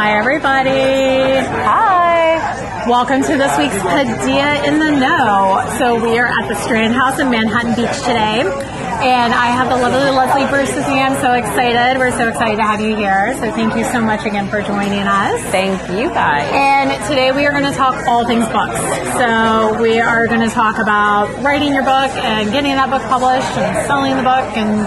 Hi, 0.00 0.16
everybody. 0.16 1.44
Hi. 1.60 2.88
Welcome 2.88 3.20
to 3.20 3.36
this 3.36 3.52
week's 3.58 3.76
Padilla 3.84 4.64
in 4.64 4.80
the 4.80 4.96
Know. 4.96 5.60
So, 5.76 6.00
we 6.00 6.18
are 6.18 6.24
at 6.24 6.48
the 6.48 6.54
Strand 6.64 6.94
House 6.94 7.20
in 7.20 7.28
Manhattan 7.28 7.76
Beach 7.76 7.92
today, 8.08 8.40
and 8.40 9.34
I 9.34 9.52
have 9.52 9.68
the 9.68 9.76
lovely 9.76 10.08
Leslie 10.08 10.48
Bruce 10.48 10.74
with 10.74 10.88
me. 10.88 11.04
I'm 11.04 11.20
so 11.20 11.34
excited. 11.34 12.00
We're 12.00 12.16
so 12.16 12.30
excited 12.30 12.56
to 12.56 12.62
have 12.62 12.80
you 12.80 12.96
here. 12.96 13.36
So, 13.44 13.52
thank 13.52 13.76
you 13.76 13.84
so 13.92 14.00
much 14.00 14.24
again 14.24 14.48
for 14.48 14.62
joining 14.62 15.04
us. 15.04 15.38
Thank 15.52 15.76
you, 15.92 16.08
guys. 16.08 16.48
And 16.48 16.96
today 17.04 17.32
we 17.32 17.44
are 17.44 17.52
going 17.52 17.68
to 17.70 17.76
talk 17.76 17.92
all 18.08 18.24
things 18.24 18.48
books. 18.48 18.80
So, 19.20 19.76
we 19.82 20.00
are 20.00 20.26
going 20.28 20.40
to 20.40 20.48
talk 20.48 20.78
about 20.78 21.28
writing 21.44 21.74
your 21.74 21.84
book 21.84 22.08
and 22.24 22.50
getting 22.50 22.72
that 22.72 22.88
book 22.88 23.02
published 23.02 23.52
and 23.60 23.86
selling 23.86 24.16
the 24.16 24.24
book 24.24 24.48
and 24.56 24.80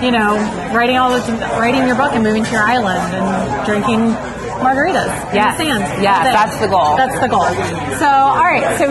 you 0.00 0.12
know, 0.12 0.38
writing 0.72 0.96
all 0.96 1.10
this, 1.10 1.28
writing 1.58 1.86
your 1.86 1.96
book 1.96 2.12
and 2.14 2.22
moving 2.22 2.44
to 2.44 2.50
your 2.50 2.62
island 2.62 3.12
and 3.12 3.66
drinking 3.66 4.16
margaritas 4.60 5.08
yes. 5.34 5.58
in 5.58 5.66
the 5.66 5.74
sand. 5.74 6.02
Yeah, 6.02 6.22
that's 6.24 6.58
the 6.60 6.68
goal. 6.68 6.96
That's 6.96 7.18
the 7.20 7.28
goal. 7.28 7.48
So, 7.98 8.06
all 8.06 8.44
right. 8.44 8.78
So, 8.78 8.86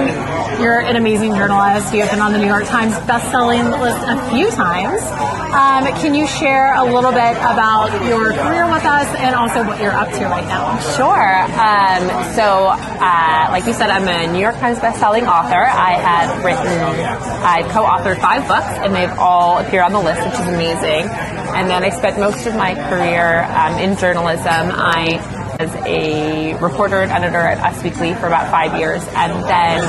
you're 0.62 0.80
an 0.82 0.98
amazing 0.98 1.36
journalist. 1.36 1.94
You 1.94 2.02
have 2.02 2.12
been 2.12 2.20
on 2.20 2.34
the 2.34 2.38
New 2.38 2.48
York 2.48 2.66
Times 2.66 2.94
best-selling 3.08 3.64
list 3.64 4.04
a 4.04 4.30
few 4.30 4.52
times. 4.52 5.02
Um, 5.50 5.86
can 6.02 6.14
you 6.14 6.28
share 6.28 6.76
a 6.76 6.84
little 6.84 7.12
bit 7.12 7.38
about 7.38 7.90
your 8.06 8.34
career 8.34 8.70
with 8.70 8.84
us 8.84 9.08
and 9.20 9.36
also 9.36 9.64
what 9.66 9.82
you're 9.82 9.94
up 9.94 10.12
to 10.12 10.26
right 10.26 10.46
now? 10.46 10.78
Sure. 11.00 11.32
Um, 11.56 12.34
so, 12.36 12.68
uh, 12.76 13.48
like 13.52 13.66
you 13.66 13.74
said, 13.74 13.90
I'm 13.90 14.08
a 14.08 14.32
New 14.34 14.40
York 14.40 14.56
Times 14.58 14.80
best-selling 14.80 15.26
author. 15.28 15.64
I 15.64 15.94
have 15.94 16.44
written, 16.44 16.68
I've 16.68 17.72
co-authored 17.72 18.20
five 18.20 18.46
books, 18.48 18.68
and 18.84 18.94
they've 18.94 19.18
all 19.18 19.60
appeared 19.60 19.86
on 19.86 19.94
the 19.94 20.02
list, 20.02 20.26
which 20.26 20.34
is 20.34 20.48
amazing. 20.54 21.08
And 21.56 21.70
then 21.70 21.84
I 21.84 21.90
spent 21.90 22.20
most 22.20 22.46
of 22.46 22.56
my 22.56 22.76
career 22.90 23.44
um, 23.56 23.80
in 23.80 23.98
journalism. 23.98 24.72
I 24.76 25.39
as 25.60 25.76
a 25.86 26.56
reporter 26.64 27.02
and 27.02 27.12
editor 27.12 27.38
at 27.38 27.60
Us 27.60 27.84
Weekly 27.84 28.14
for 28.16 28.28
about 28.28 28.50
five 28.50 28.80
years, 28.80 29.04
and 29.10 29.34
then 29.44 29.84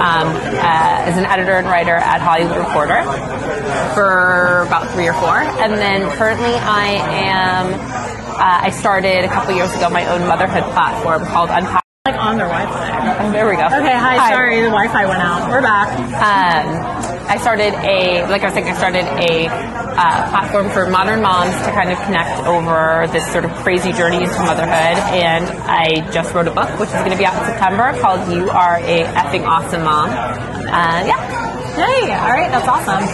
um, 0.00 0.32
uh, 0.32 1.04
as 1.04 1.18
an 1.18 1.26
editor 1.26 1.52
and 1.52 1.66
writer 1.66 1.94
at 1.94 2.22
Hollywood 2.22 2.56
Reporter 2.56 3.04
for 3.92 4.64
about 4.66 4.88
three 4.94 5.06
or 5.06 5.12
four. 5.12 5.36
And 5.60 5.74
then 5.74 6.08
currently 6.16 6.54
I 6.54 7.04
am, 7.04 7.74
uh, 7.76 8.64
I 8.64 8.70
started 8.70 9.26
a 9.26 9.28
couple 9.28 9.54
years 9.54 9.70
ago 9.74 9.90
my 9.90 10.08
own 10.08 10.26
motherhood 10.26 10.64
platform 10.72 11.26
called 11.26 11.50
Unpack. 11.50 11.84
Like 12.06 12.16
on 12.16 12.38
their 12.38 12.48
Wi-Fi. 12.48 13.26
Oh, 13.26 13.30
there 13.30 13.46
we 13.46 13.56
go. 13.56 13.66
Okay, 13.66 13.92
hi, 13.92 14.16
hi. 14.16 14.30
Sorry, 14.32 14.62
the 14.62 14.72
Wi-Fi 14.72 15.04
went 15.04 15.20
out. 15.20 15.50
We're 15.50 15.60
back. 15.60 15.92
Um, 16.16 17.28
I 17.28 17.36
started 17.36 17.74
a, 17.74 18.24
like 18.26 18.40
I 18.40 18.46
was 18.46 18.54
saying, 18.54 18.68
I 18.68 18.74
started 18.74 19.04
a 19.04 19.89
uh, 20.00 20.30
platform 20.30 20.70
for 20.70 20.88
modern 20.88 21.20
moms 21.20 21.52
to 21.60 21.70
kind 21.72 21.90
of 21.92 21.98
connect 22.08 22.46
over 22.46 23.06
this 23.12 23.30
sort 23.30 23.44
of 23.44 23.50
crazy 23.60 23.92
journey 23.92 24.16
into 24.16 24.38
motherhood. 24.40 24.96
And 25.12 25.44
I 25.68 26.10
just 26.10 26.32
wrote 26.32 26.48
a 26.48 26.50
book, 26.50 26.70
which 26.80 26.88
is 26.88 26.94
going 27.04 27.10
to 27.10 27.18
be 27.18 27.26
out 27.26 27.36
in 27.36 27.44
September, 27.44 27.92
called 28.00 28.32
"You 28.32 28.48
Are 28.48 28.78
a 28.78 29.04
Effing 29.04 29.46
Awesome 29.46 29.84
Mom." 29.84 30.08
Uh, 30.08 31.04
yeah. 31.04 31.50
Hey, 31.76 32.12
all 32.12 32.28
right, 32.28 32.50
that's 32.50 32.66
awesome. 32.66 33.04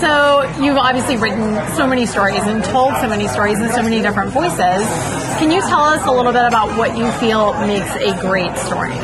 So 0.00 0.42
you've 0.62 0.78
obviously 0.78 1.16
written 1.16 1.54
so 1.76 1.86
many 1.86 2.06
stories 2.06 2.42
and 2.42 2.64
told 2.64 2.94
so 2.96 3.08
many 3.08 3.28
stories 3.28 3.60
in 3.60 3.68
so 3.70 3.82
many 3.82 4.00
different 4.00 4.32
voices. 4.32 4.86
Can 5.38 5.50
you 5.50 5.60
tell 5.60 5.82
us 5.82 6.04
a 6.06 6.10
little 6.10 6.32
bit 6.32 6.44
about 6.44 6.76
what 6.78 6.96
you 6.96 7.10
feel 7.12 7.52
makes 7.66 7.94
a 7.96 8.18
great 8.20 8.56
story? 8.56 8.94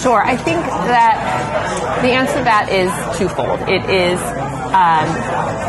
Sure. 0.00 0.22
I 0.24 0.36
think 0.36 0.60
that 0.88 2.00
the 2.02 2.12
answer 2.12 2.38
to 2.38 2.44
that 2.44 2.68
is 2.70 2.90
twofold. 3.18 3.60
It 3.68 3.84
is 3.90 4.20
um, 4.72 5.08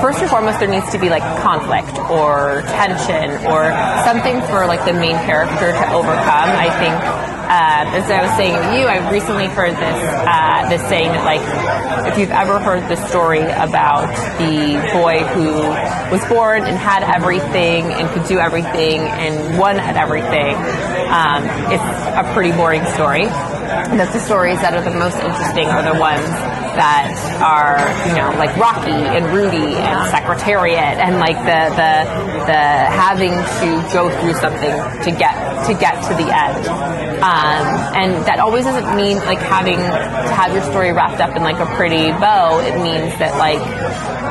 first 0.02 0.20
and 0.22 0.30
foremost, 0.30 0.60
there 0.60 0.70
needs 0.70 0.90
to 0.92 1.00
be 1.00 1.10
like 1.10 1.24
conflict 1.42 1.92
or 2.10 2.64
tension 2.72 3.32
or 3.52 3.72
something 4.04 4.42
for 4.48 4.66
like 4.66 4.84
the 4.86 4.94
main 4.94 5.16
character 5.28 5.72
to 5.72 5.86
overcome. 5.92 6.50
I 6.56 6.70
think 6.80 6.96
uh, 7.44 8.00
as 8.00 8.10
I 8.10 8.24
was 8.24 8.32
saying 8.38 8.56
to 8.56 8.80
you, 8.80 8.88
I 8.88 9.12
recently 9.12 9.48
heard 9.48 9.76
this 9.76 10.00
uh, 10.26 10.70
this 10.70 10.82
saying 10.88 11.12
that 11.12 11.26
like 11.26 11.44
if 12.08 12.18
you've 12.18 12.32
ever 12.32 12.58
heard 12.60 12.88
the 12.90 12.96
story 13.08 13.42
about 13.42 14.08
the 14.40 14.80
boy 14.94 15.20
who 15.36 15.52
was 16.10 16.24
born 16.26 16.64
and 16.64 16.78
had 16.78 17.04
everything 17.04 17.92
and 17.92 18.10
could 18.10 18.26
do 18.28 18.40
everything 18.40 19.02
and 19.02 19.60
won 19.60 19.78
at 19.80 19.98
everything, 19.98 20.56
um, 21.12 21.44
it's 21.70 21.84
a 22.16 22.24
pretty 22.34 22.56
boring 22.56 22.86
story. 22.96 23.26
And 23.26 24.00
That 24.00 24.14
the 24.14 24.20
stories 24.20 24.62
that 24.62 24.74
are 24.74 24.82
the 24.82 24.98
most 24.98 25.18
interesting 25.20 25.68
are 25.68 25.84
the 25.84 26.00
ones 26.00 26.53
that 26.76 27.14
are, 27.42 27.80
you 28.10 28.16
know, 28.16 28.30
like 28.38 28.56
Rocky 28.58 28.92
and 28.92 29.26
Rudy 29.34 29.76
and 29.76 30.10
Secretariat 30.10 30.98
and 31.00 31.20
like 31.20 31.38
the 31.38 31.74
the 31.76 31.94
the 32.46 32.62
having 32.94 33.32
to 33.32 33.68
go 33.94 34.10
through 34.22 34.34
something 34.36 34.76
to 35.04 35.12
get 35.12 35.36
to 35.68 35.74
get 35.74 36.02
to 36.10 36.14
the 36.16 36.30
end. 36.30 36.68
Um, 37.24 37.64
and 37.96 38.26
that 38.26 38.40
always 38.40 38.66
doesn't 38.66 38.96
mean 38.96 39.18
like 39.20 39.40
having 39.40 39.78
to 39.78 40.34
have 40.36 40.52
your 40.52 40.64
story 40.64 40.92
wrapped 40.92 41.22
up 41.22 41.36
in 41.36 41.44
like 41.44 41.60
a 41.60 41.66
pretty 41.78 42.12
bow. 42.12 42.60
It 42.60 42.76
means 42.82 43.18
that 43.20 43.38
like 43.38 43.62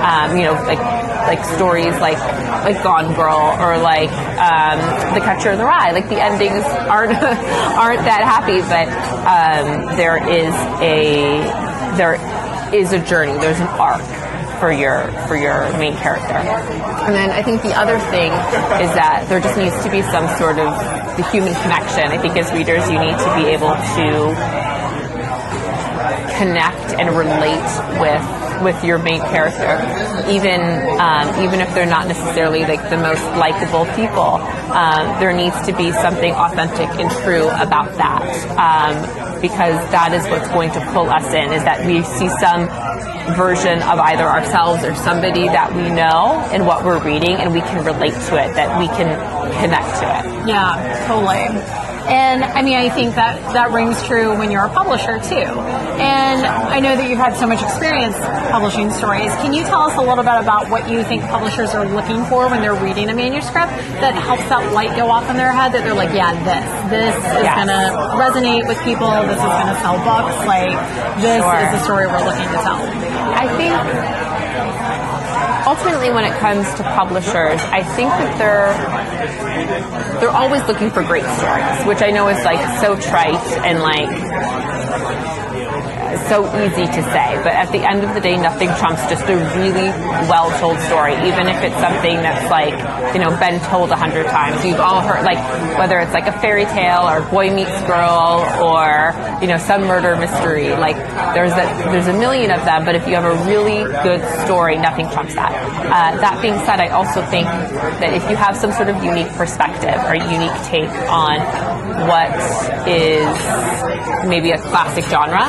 um, 0.03 0.37
you 0.37 0.45
know 0.45 0.55
like 0.65 0.81
like 1.27 1.45
stories 1.57 1.95
like 2.01 2.19
like 2.65 2.83
Gone 2.83 3.15
Girl 3.15 3.57
or 3.61 3.79
like 3.79 4.11
um, 4.39 4.79
The 5.15 5.21
Catcher 5.21 5.53
in 5.53 5.59
the 5.59 5.65
Rye. 5.65 5.93
Like 5.93 6.09
the 6.09 6.21
endings 6.21 6.65
aren't 6.91 7.17
aren't 7.17 8.05
that 8.05 8.23
happy, 8.25 8.61
but 8.69 8.89
um, 9.25 9.97
there 9.97 10.19
is 10.29 10.55
a 10.81 11.72
there 11.97 12.15
is 12.75 12.93
a 12.93 12.99
journey. 13.05 13.33
There's 13.39 13.61
an 13.61 13.69
arc 13.69 14.03
for 14.59 14.71
your 14.71 15.11
for 15.27 15.37
your 15.37 15.71
main 15.79 15.97
character. 15.97 16.35
And 16.35 17.15
then 17.15 17.31
I 17.31 17.43
think 17.43 17.63
the 17.63 17.75
other 17.75 17.99
thing 17.99 18.31
is 18.79 18.95
that 18.95 19.27
there 19.29 19.41
just 19.41 19.59
needs 19.59 19.75
to 19.83 19.91
be 19.91 20.03
some 20.03 20.29
sort 20.39 20.59
of 20.59 20.71
the 21.17 21.25
human 21.31 21.55
connection. 21.63 22.05
I 22.13 22.19
think 22.19 22.37
as 22.37 22.53
readers 22.53 22.89
you 22.89 22.99
need 22.99 23.19
to 23.19 23.31
be 23.35 23.51
able 23.51 23.75
to 23.75 24.09
connect 26.39 26.95
and 26.99 27.11
relate 27.17 27.71
with 27.99 28.42
with 28.63 28.83
your 28.85 28.99
main 28.99 29.21
character, 29.21 29.79
even 30.31 30.61
um, 31.01 31.45
even 31.45 31.61
if 31.61 31.75
they're 31.75 31.87
not 31.87 32.07
necessarily 32.09 32.61
like 32.61 32.83
the 32.91 32.97
most 32.97 33.23
likable 33.37 33.87
people. 33.95 34.41
Um, 34.73 35.21
there 35.21 35.33
needs 35.33 35.61
to 35.67 35.77
be 35.77 35.93
something 35.93 36.33
authentic 36.33 36.89
and 37.01 37.11
true 37.23 37.49
about 37.49 37.95
that, 37.97 38.23
um, 38.57 39.41
because 39.41 39.77
that 39.91 40.13
is 40.13 40.27
what's 40.29 40.49
going 40.49 40.71
to 40.73 40.81
pull 40.93 41.11
us 41.11 41.27
in. 41.35 41.53
Is 41.53 41.65
that 41.65 41.85
we 41.87 42.03
see 42.03 42.29
some 42.41 42.69
version 43.37 43.83
of 43.83 43.99
either 43.99 44.25
ourselves 44.25 44.85
or 44.85 44.95
somebody 44.95 45.47
that 45.47 45.73
we 45.75 45.91
know 45.91 46.49
in 46.53 46.67
what 46.67 46.85
we're 46.85 47.03
reading, 47.05 47.37
and 47.37 47.53
we 47.53 47.61
can 47.61 47.85
relate 47.85 48.15
to 48.29 48.37
it. 48.43 48.55
That 48.55 48.79
we 48.79 48.87
can 48.89 49.11
connect 49.61 50.01
to 50.01 50.07
it. 50.19 50.49
Yeah, 50.49 51.07
totally. 51.07 51.82
And 52.09 52.45
I 52.45 52.63
mean, 52.63 52.77
I 52.77 52.89
think 52.91 53.15
that 53.15 53.39
that 53.55 53.71
rings 53.71 54.03
true 54.05 54.37
when 54.37 54.51
you're 54.51 54.65
a 54.67 54.73
publisher 54.73 55.19
too. 55.21 55.47
And 56.03 56.45
I 56.47 56.81
know 56.81 56.97
that 56.97 57.09
you've 57.09 57.19
had 57.21 57.37
so 57.37 57.47
much 57.47 57.63
experience 57.63 58.17
publishing 58.51 58.91
stories. 58.91 59.31
Can 59.45 59.53
you 59.53 59.63
tell 59.65 59.83
us 59.83 59.95
a 59.97 60.01
little 60.03 60.25
bit 60.25 60.35
about 60.41 60.69
what 60.71 60.89
you 60.91 61.05
think 61.05 61.23
publishers 61.31 61.71
are 61.71 61.87
looking 61.87 62.25
for 62.27 62.49
when 62.51 62.61
they're 62.61 62.75
reading 62.79 63.09
a 63.11 63.15
manuscript 63.15 63.71
that 64.03 64.15
helps 64.15 64.45
that 64.49 64.73
light 64.73 64.95
go 64.97 65.11
off 65.11 65.29
in 65.31 65.37
their 65.37 65.53
head 65.53 65.73
that 65.73 65.85
they're 65.85 65.95
like, 65.95 66.13
yeah, 66.15 66.33
this, 66.45 66.65
this 66.91 67.15
is 67.17 67.43
Yes. 67.47 67.55
going 67.57 67.71
to 67.71 67.83
resonate 68.19 68.67
with 68.67 68.79
people. 68.83 69.09
This 69.29 69.39
is 69.39 69.53
going 69.59 69.71
to 69.71 69.79
sell 69.81 69.97
books. 70.03 70.37
Like, 70.47 70.75
this 71.23 71.39
Sure. 71.43 71.59
is 71.63 71.71
the 71.77 71.81
story 71.87 72.07
we're 72.07 72.25
looking 72.25 72.49
to 72.51 72.61
tell. 72.67 72.81
I 73.37 73.47
think 73.57 73.75
ultimately 75.73 76.11
when 76.11 76.25
it 76.25 76.39
comes 76.39 76.67
to 76.75 76.83
publishers, 76.83 77.59
I 77.73 77.83
think 77.97 78.11
that 78.11 78.37
they're 78.37 80.21
they're 80.21 80.31
always 80.31 80.63
looking 80.69 80.91
for 80.91 81.03
great 81.03 81.25
stories, 81.25 81.87
which 81.87 82.03
I 82.03 82.11
know 82.11 82.29
is 82.29 82.45
like 82.45 82.61
so 82.81 82.95
trite 82.95 83.41
and 83.65 83.81
like 83.81 84.13
so 86.29 86.45
easy 86.65 86.87
to 86.87 87.03
say, 87.13 87.37
but 87.43 87.53
at 87.53 87.71
the 87.73 87.79
end 87.79 88.05
of 88.05 88.15
the 88.15 88.21
day, 88.21 88.37
nothing 88.37 88.69
trumps 88.79 89.03
just 89.09 89.25
a 89.29 89.37
really 89.57 89.89
well 90.29 90.51
told 90.59 90.79
story, 90.81 91.15
even 91.29 91.49
if 91.49 91.63
it's 91.63 91.79
something 91.81 92.17
that's 92.21 92.51
like, 92.51 92.75
you 93.15 93.21
know, 93.21 93.31
been 93.39 93.61
told 93.71 93.91
a 93.91 93.97
hundred 93.97 94.27
times. 94.27 94.65
You've 94.65 94.81
all 94.81 95.01
heard, 95.01 95.25
like, 95.25 95.39
whether 95.79 95.99
it's 95.99 96.13
like 96.13 96.27
a 96.27 96.33
fairy 96.41 96.65
tale 96.67 97.03
or 97.03 97.23
boy 97.31 97.51
meets 97.55 97.81
girl 97.83 98.45
or, 98.63 99.15
you 99.41 99.49
know, 99.49 99.59
some 99.59 99.83
murder 99.83 100.17
mystery. 100.17 100.71
Like, 100.71 100.97
there's 101.35 101.53
a, 101.53 101.65
there's 101.91 102.09
a 102.09 102.15
million 102.15 102.51
of 102.51 102.65
them, 102.65 102.85
but 102.85 102.95
if 102.95 103.07
you 103.07 103.15
have 103.15 103.25
a 103.25 103.45
really 103.45 103.85
good 104.03 104.23
story, 104.45 104.77
nothing 104.79 105.09
trumps 105.11 105.35
that. 105.35 105.53
Uh, 105.53 106.21
that 106.21 106.41
being 106.43 106.59
said, 106.67 106.81
I 106.81 106.89
also 106.89 107.25
think 107.27 107.47
that 107.47 108.13
if 108.13 108.29
you 108.31 108.37
have 108.37 108.57
some 108.57 108.73
sort 108.73 108.89
of 108.89 109.03
unique 109.03 109.29
perspective 109.35 109.97
or 110.05 110.15
unique 110.15 110.55
take 110.65 110.91
on 111.09 111.41
what 112.09 112.33
is 112.89 113.27
maybe 114.29 114.51
a 114.51 114.59
classic 114.59 115.05
genre, 115.05 115.45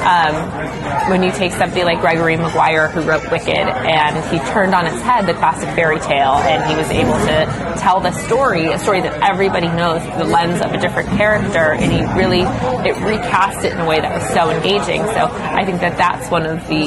um, 0.00 1.10
when 1.10 1.22
you 1.22 1.32
take 1.32 1.52
somebody 1.52 1.84
like 1.84 2.00
Gregory 2.00 2.36
Maguire, 2.36 2.88
who 2.88 3.02
wrote 3.02 3.30
Wicked, 3.30 3.48
and 3.48 4.16
he 4.32 4.38
turned 4.50 4.74
on 4.74 4.86
its 4.86 5.00
head 5.02 5.26
the 5.26 5.34
classic 5.34 5.68
fairy 5.70 6.00
tale, 6.00 6.34
and 6.34 6.70
he 6.70 6.76
was 6.76 6.90
able 6.90 7.18
to 7.26 7.78
tell 7.80 8.00
the 8.00 8.12
story, 8.12 8.66
a 8.66 8.78
story 8.78 9.00
that 9.00 9.14
everybody 9.22 9.68
knows 9.68 10.02
through 10.02 10.18
the 10.18 10.24
lens 10.24 10.60
of 10.60 10.72
a 10.72 10.78
different 10.78 11.08
character, 11.10 11.72
and 11.72 11.92
he 11.92 12.00
really 12.18 12.42
it 12.88 12.96
recast 13.04 13.64
it 13.64 13.72
in 13.72 13.80
a 13.80 13.86
way 13.86 14.00
that 14.00 14.12
was 14.12 14.26
so 14.30 14.50
engaging. 14.50 15.02
So 15.14 15.28
I 15.32 15.64
think 15.64 15.80
that 15.80 15.96
that's 15.96 16.30
one 16.30 16.46
of 16.46 16.66
the 16.68 16.86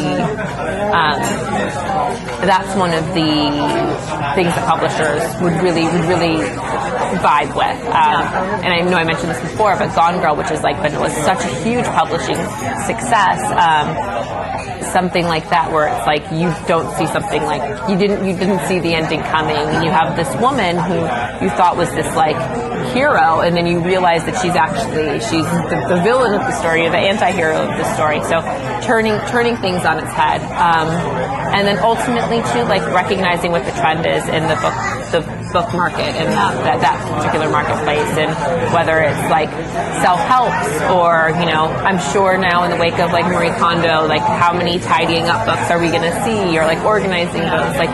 um, 0.92 1.20
that's 2.46 2.76
one 2.78 2.94
of 2.94 3.06
the 3.14 3.52
things 4.36 4.54
that 4.56 4.66
publishers 4.68 5.24
would 5.42 5.54
really 5.62 5.86
would 5.86 6.06
really 6.06 6.42
vibe 7.20 7.56
with. 7.56 7.80
Um, 7.88 8.24
and 8.64 8.74
I 8.74 8.82
know 8.82 8.98
I 8.98 9.04
mentioned 9.04 9.30
this 9.30 9.42
before, 9.42 9.76
but 9.78 9.94
Gone 9.96 10.20
Girl, 10.22 10.36
which 10.36 10.52
is 10.52 10.62
like 10.62 10.78
but 10.82 10.94
it 10.94 11.00
was 11.00 11.14
such 11.14 11.44
a 11.44 11.64
huge 11.64 11.86
publishing 11.86 12.38
success. 12.86 13.42
Um, 13.52 14.42
something 14.92 15.26
like 15.26 15.50
that 15.50 15.72
where 15.72 15.88
it's 15.88 16.06
like 16.06 16.24
you 16.32 16.52
don't 16.68 16.92
see 16.98 17.08
something 17.08 17.42
like 17.44 17.64
you 17.90 17.98
didn't 17.98 18.28
you 18.28 18.36
didn't 18.36 18.60
see 18.68 18.80
the 18.80 18.94
ending 18.94 19.22
coming 19.24 19.56
and 19.56 19.84
you 19.84 19.90
have 19.90 20.16
this 20.16 20.30
woman 20.42 20.76
who 20.76 21.00
you 21.44 21.50
thought 21.56 21.76
was 21.78 21.90
this 21.92 22.08
like 22.16 22.36
hero 22.92 23.40
and 23.40 23.56
then 23.56 23.66
you 23.66 23.80
realize 23.80 24.24
that 24.26 24.36
she's 24.42 24.56
actually 24.56 25.20
she's 25.20 25.48
the, 25.72 25.78
the 25.88 26.02
villain 26.04 26.34
of 26.34 26.42
the 26.42 26.52
story 26.60 26.86
or 26.86 26.90
the 26.90 26.98
anti-hero 26.98 27.56
of 27.56 27.72
the 27.78 27.88
story 27.96 28.20
so 28.28 28.42
turning 28.86 29.16
turning 29.32 29.56
things 29.58 29.86
on 29.86 29.98
its 29.98 30.12
head 30.12 30.42
um, 30.60 30.88
and 31.56 31.66
then 31.66 31.80
ultimately 31.80 32.44
too 32.52 32.64
like 32.68 32.84
recognizing 32.94 33.52
what 33.52 33.64
the 33.64 33.72
trend 33.80 34.06
is 34.06 34.28
in 34.28 34.44
the 34.52 34.58
book 34.60 34.76
the 35.16 35.41
book 35.52 35.74
market 35.74 36.16
and 36.16 36.32
that, 36.32 36.82
that, 36.82 36.98
particular 37.12 37.50
marketplace 37.50 38.08
and 38.18 38.32
whether 38.74 39.00
it's 39.00 39.30
like 39.30 39.50
self-helps 40.02 40.68
or 40.92 41.30
you 41.40 41.46
know 41.46 41.68
i'm 41.84 42.00
sure 42.12 42.38
now 42.38 42.64
in 42.64 42.72
the 42.72 42.78
wake 42.78 42.98
of 43.00 43.12
like 43.12 43.26
marie 43.26 43.52
kondo 43.60 44.08
like 44.08 44.22
how 44.22 44.54
many 44.54 44.80
tidying 44.80 45.26
up 45.26 45.46
books 45.46 45.70
are 45.70 45.80
we 45.80 45.90
going 45.90 46.02
to 46.02 46.24
see 46.24 46.58
or 46.58 46.66
like 46.66 46.80
organizing 46.86 47.42
books? 47.42 47.78
Like 47.78 47.90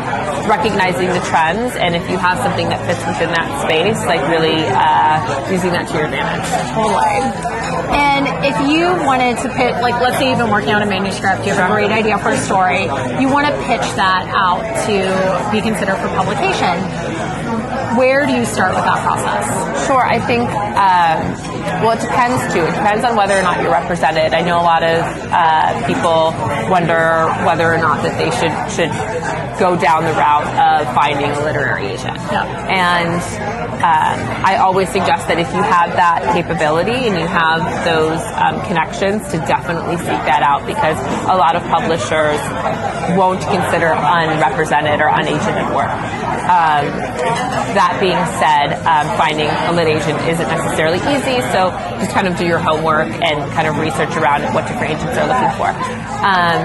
recognizing 0.48 1.08
the 1.08 1.20
trends 1.28 1.76
and 1.76 1.96
if 1.96 2.10
you 2.10 2.18
have 2.18 2.38
something 2.40 2.70
that 2.70 2.80
fits 2.86 3.04
within 3.06 3.30
that 3.32 3.48
space 3.62 4.00
like 4.06 4.22
really 4.28 4.64
uh, 4.72 5.52
using 5.52 5.72
that 5.72 5.88
to 5.88 5.94
your 5.96 6.06
advantage 6.06 6.48
totally 6.74 7.68
and 7.94 8.28
if 8.44 8.56
you 8.70 8.88
wanted 9.06 9.38
to 9.38 9.50
pitch, 9.56 9.76
like, 9.82 10.00
let's 10.02 10.18
say 10.18 10.30
you've 10.30 10.38
been 10.38 10.52
working 10.52 10.74
on 10.74 10.82
a 10.82 10.86
manuscript, 10.86 11.46
you 11.46 11.54
have 11.54 11.70
a 11.70 11.74
great 11.74 11.92
idea 11.92 12.18
for 12.18 12.30
a 12.30 12.38
story, 12.38 12.84
you 13.22 13.30
want 13.30 13.48
to 13.48 13.54
pitch 13.64 13.86
that 13.96 14.28
out 14.36 14.62
to 14.88 15.52
be 15.52 15.62
considered 15.62 15.96
for 15.98 16.10
publication 16.10 16.76
where 17.98 18.28
do 18.28 18.34
you 18.34 18.46
start 18.46 18.76
with 18.76 18.84
that 18.84 19.02
process? 19.02 19.88
Sure, 19.88 20.04
I 20.06 20.20
think, 20.20 20.46
um, 20.78 21.57
well, 21.84 21.98
it 21.98 22.02
depends 22.02 22.54
too. 22.54 22.64
It 22.64 22.76
depends 22.76 23.04
on 23.04 23.16
whether 23.16 23.38
or 23.38 23.42
not 23.42 23.62
you're 23.62 23.72
represented. 23.72 24.34
I 24.34 24.42
know 24.42 24.60
a 24.60 24.68
lot 24.68 24.84
of 24.84 25.02
uh, 25.02 25.88
people 25.88 26.34
wonder 26.70 27.28
whether 27.46 27.74
or 27.74 27.78
not 27.78 28.04
that 28.04 28.18
they 28.18 28.32
should 28.38 28.54
should 28.74 28.92
go 29.60 29.76
down 29.76 30.04
the 30.04 30.14
route 30.14 30.48
of 30.54 30.94
finding 30.94 31.32
a 31.32 31.42
literary 31.44 31.88
agent. 31.88 32.18
Yeah. 32.32 32.46
And 32.70 33.22
um, 33.82 34.46
I 34.46 34.58
always 34.58 34.90
suggest 34.90 35.28
that 35.28 35.40
if 35.40 35.50
you 35.54 35.62
have 35.62 35.94
that 35.98 36.34
capability 36.34 37.10
and 37.10 37.18
you 37.18 37.28
have 37.28 37.62
those 37.86 38.22
um, 38.38 38.62
connections, 38.68 39.26
to 39.32 39.38
definitely 39.46 39.98
seek 39.98 40.22
that 40.30 40.42
out 40.46 40.66
because 40.66 40.98
a 41.26 41.36
lot 41.38 41.56
of 41.56 41.64
publishers 41.70 42.38
won't 43.18 43.42
consider 43.42 43.94
unrepresented 43.98 45.02
or 45.02 45.10
unagented 45.10 45.68
work. 45.74 45.90
Um, 46.48 46.86
that 47.74 47.98
being 48.00 48.22
said, 48.40 48.78
um, 48.86 49.06
finding 49.18 49.50
a 49.50 49.72
lit 49.74 49.90
agent 49.90 50.22
isn't 50.30 50.48
necessarily 50.48 51.02
easy, 51.12 51.42
so 51.52 51.57
just 52.00 52.12
kind 52.12 52.28
of 52.28 52.38
do 52.38 52.46
your 52.46 52.60
homework 52.60 53.10
and 53.10 53.38
kind 53.52 53.68
of 53.68 53.78
research 53.78 54.16
around 54.16 54.42
what 54.54 54.68
different 54.68 54.94
agents 54.94 55.18
are 55.18 55.28
looking 55.28 55.54
for. 55.58 55.70
Um, 56.24 56.60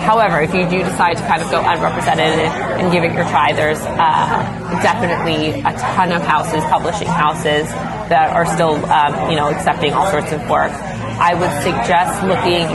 however, 0.00 0.40
if 0.40 0.54
you 0.54 0.68
do 0.68 0.82
decide 0.82 1.16
to 1.16 1.26
kind 1.26 1.42
of 1.42 1.50
go 1.50 1.60
unrepresented 1.60 2.26
and, 2.26 2.80
and 2.80 2.92
give 2.92 3.04
it 3.04 3.12
your 3.12 3.24
try, 3.28 3.52
there's 3.52 3.80
uh, 3.80 4.80
definitely 4.82 5.60
a 5.60 5.72
ton 5.78 6.12
of 6.12 6.22
houses, 6.22 6.64
publishing 6.64 7.08
houses, 7.08 7.68
that 8.08 8.30
are 8.32 8.46
still, 8.46 8.76
um, 8.86 9.30
you 9.30 9.36
know, 9.36 9.48
accepting 9.48 9.92
all 9.92 10.10
sorts 10.10 10.32
of 10.32 10.40
work. 10.50 10.72
I 11.16 11.32
would 11.34 11.52
suggest 11.62 12.22
looking 12.24 12.68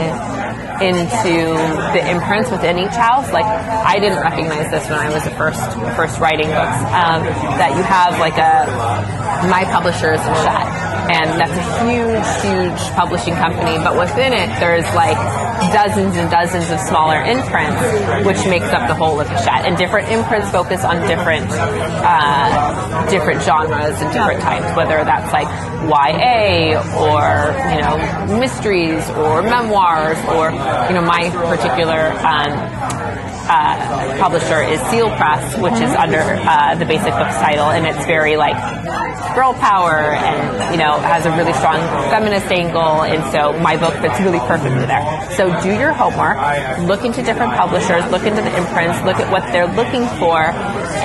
into 0.80 1.54
the 1.92 2.02
imprints 2.10 2.50
within 2.50 2.78
each 2.78 2.96
house. 2.96 3.30
Like 3.32 3.44
I 3.44 3.98
didn't 3.98 4.20
recognize 4.20 4.70
this 4.70 4.88
when 4.88 4.98
I 4.98 5.12
was 5.12 5.24
the 5.24 5.30
first 5.30 5.60
first 5.96 6.20
writing 6.20 6.48
books. 6.48 6.78
Um, 6.92 7.22
that 7.60 7.76
you 7.76 7.82
have 7.82 8.18
like 8.18 8.38
a 8.38 9.48
my 9.48 9.64
publisher 9.64 10.12
is 10.12 10.20
Hachette 10.20 10.90
and 11.10 11.40
that's 11.40 11.58
a 11.58 11.66
huge, 11.82 12.28
huge 12.46 12.80
publishing 12.94 13.34
company. 13.34 13.76
But 13.82 13.98
within 13.98 14.32
it, 14.32 14.48
there's 14.60 14.86
like 14.94 15.18
dozens 15.74 16.14
and 16.14 16.30
dozens 16.30 16.70
of 16.70 16.78
smaller 16.78 17.18
imprints, 17.22 17.82
which 18.24 18.38
makes 18.46 18.70
up 18.70 18.86
the 18.86 18.94
whole 18.94 19.18
of 19.18 19.26
Hachette. 19.26 19.66
And 19.66 19.76
different 19.76 20.08
imprints 20.08 20.50
focus 20.50 20.84
on 20.84 21.02
different, 21.08 21.50
uh, 21.50 23.10
different 23.10 23.42
genres 23.42 24.00
and 24.00 24.12
different 24.12 24.40
types, 24.40 24.76
whether 24.76 25.02
that's 25.02 25.32
like 25.32 25.50
YA 25.90 26.78
or 26.94 27.24
you 27.74 27.80
know 27.82 28.38
mysteries 28.38 29.02
or 29.10 29.42
memoirs 29.42 30.18
or 30.30 30.52
you 30.88 30.94
know 30.94 31.02
my 31.02 31.30
particular. 31.30 32.12
Um, 32.26 32.79
uh, 33.48 34.18
publisher 34.18 34.62
is 34.62 34.80
Seal 34.90 35.08
Press, 35.16 35.56
which 35.58 35.80
is 35.80 35.90
under 35.94 36.20
uh, 36.20 36.74
the 36.74 36.84
Basic 36.84 37.12
Books 37.12 37.36
title, 37.36 37.70
and 37.70 37.86
it's 37.86 38.04
very 38.06 38.36
like 38.36 38.56
girl 39.34 39.54
power 39.54 40.12
and 40.12 40.72
you 40.72 40.78
know 40.78 40.98
has 40.98 41.26
a 41.26 41.30
really 41.36 41.52
strong 41.54 41.78
feminist 42.10 42.46
angle, 42.46 43.02
and 43.02 43.22
so 43.32 43.52
my 43.60 43.76
book 43.76 43.94
fits 44.02 44.18
really 44.20 44.40
perfectly 44.40 44.86
there. 44.86 45.04
So 45.36 45.48
do 45.62 45.70
your 45.70 45.92
homework, 45.92 46.36
look 46.86 47.04
into 47.04 47.22
different 47.22 47.54
publishers, 47.54 48.04
look 48.10 48.24
into 48.24 48.42
the 48.42 48.54
imprints, 48.56 49.00
look 49.04 49.16
at 49.16 49.30
what 49.30 49.42
they're 49.52 49.70
looking 49.70 50.06
for, 50.18 50.50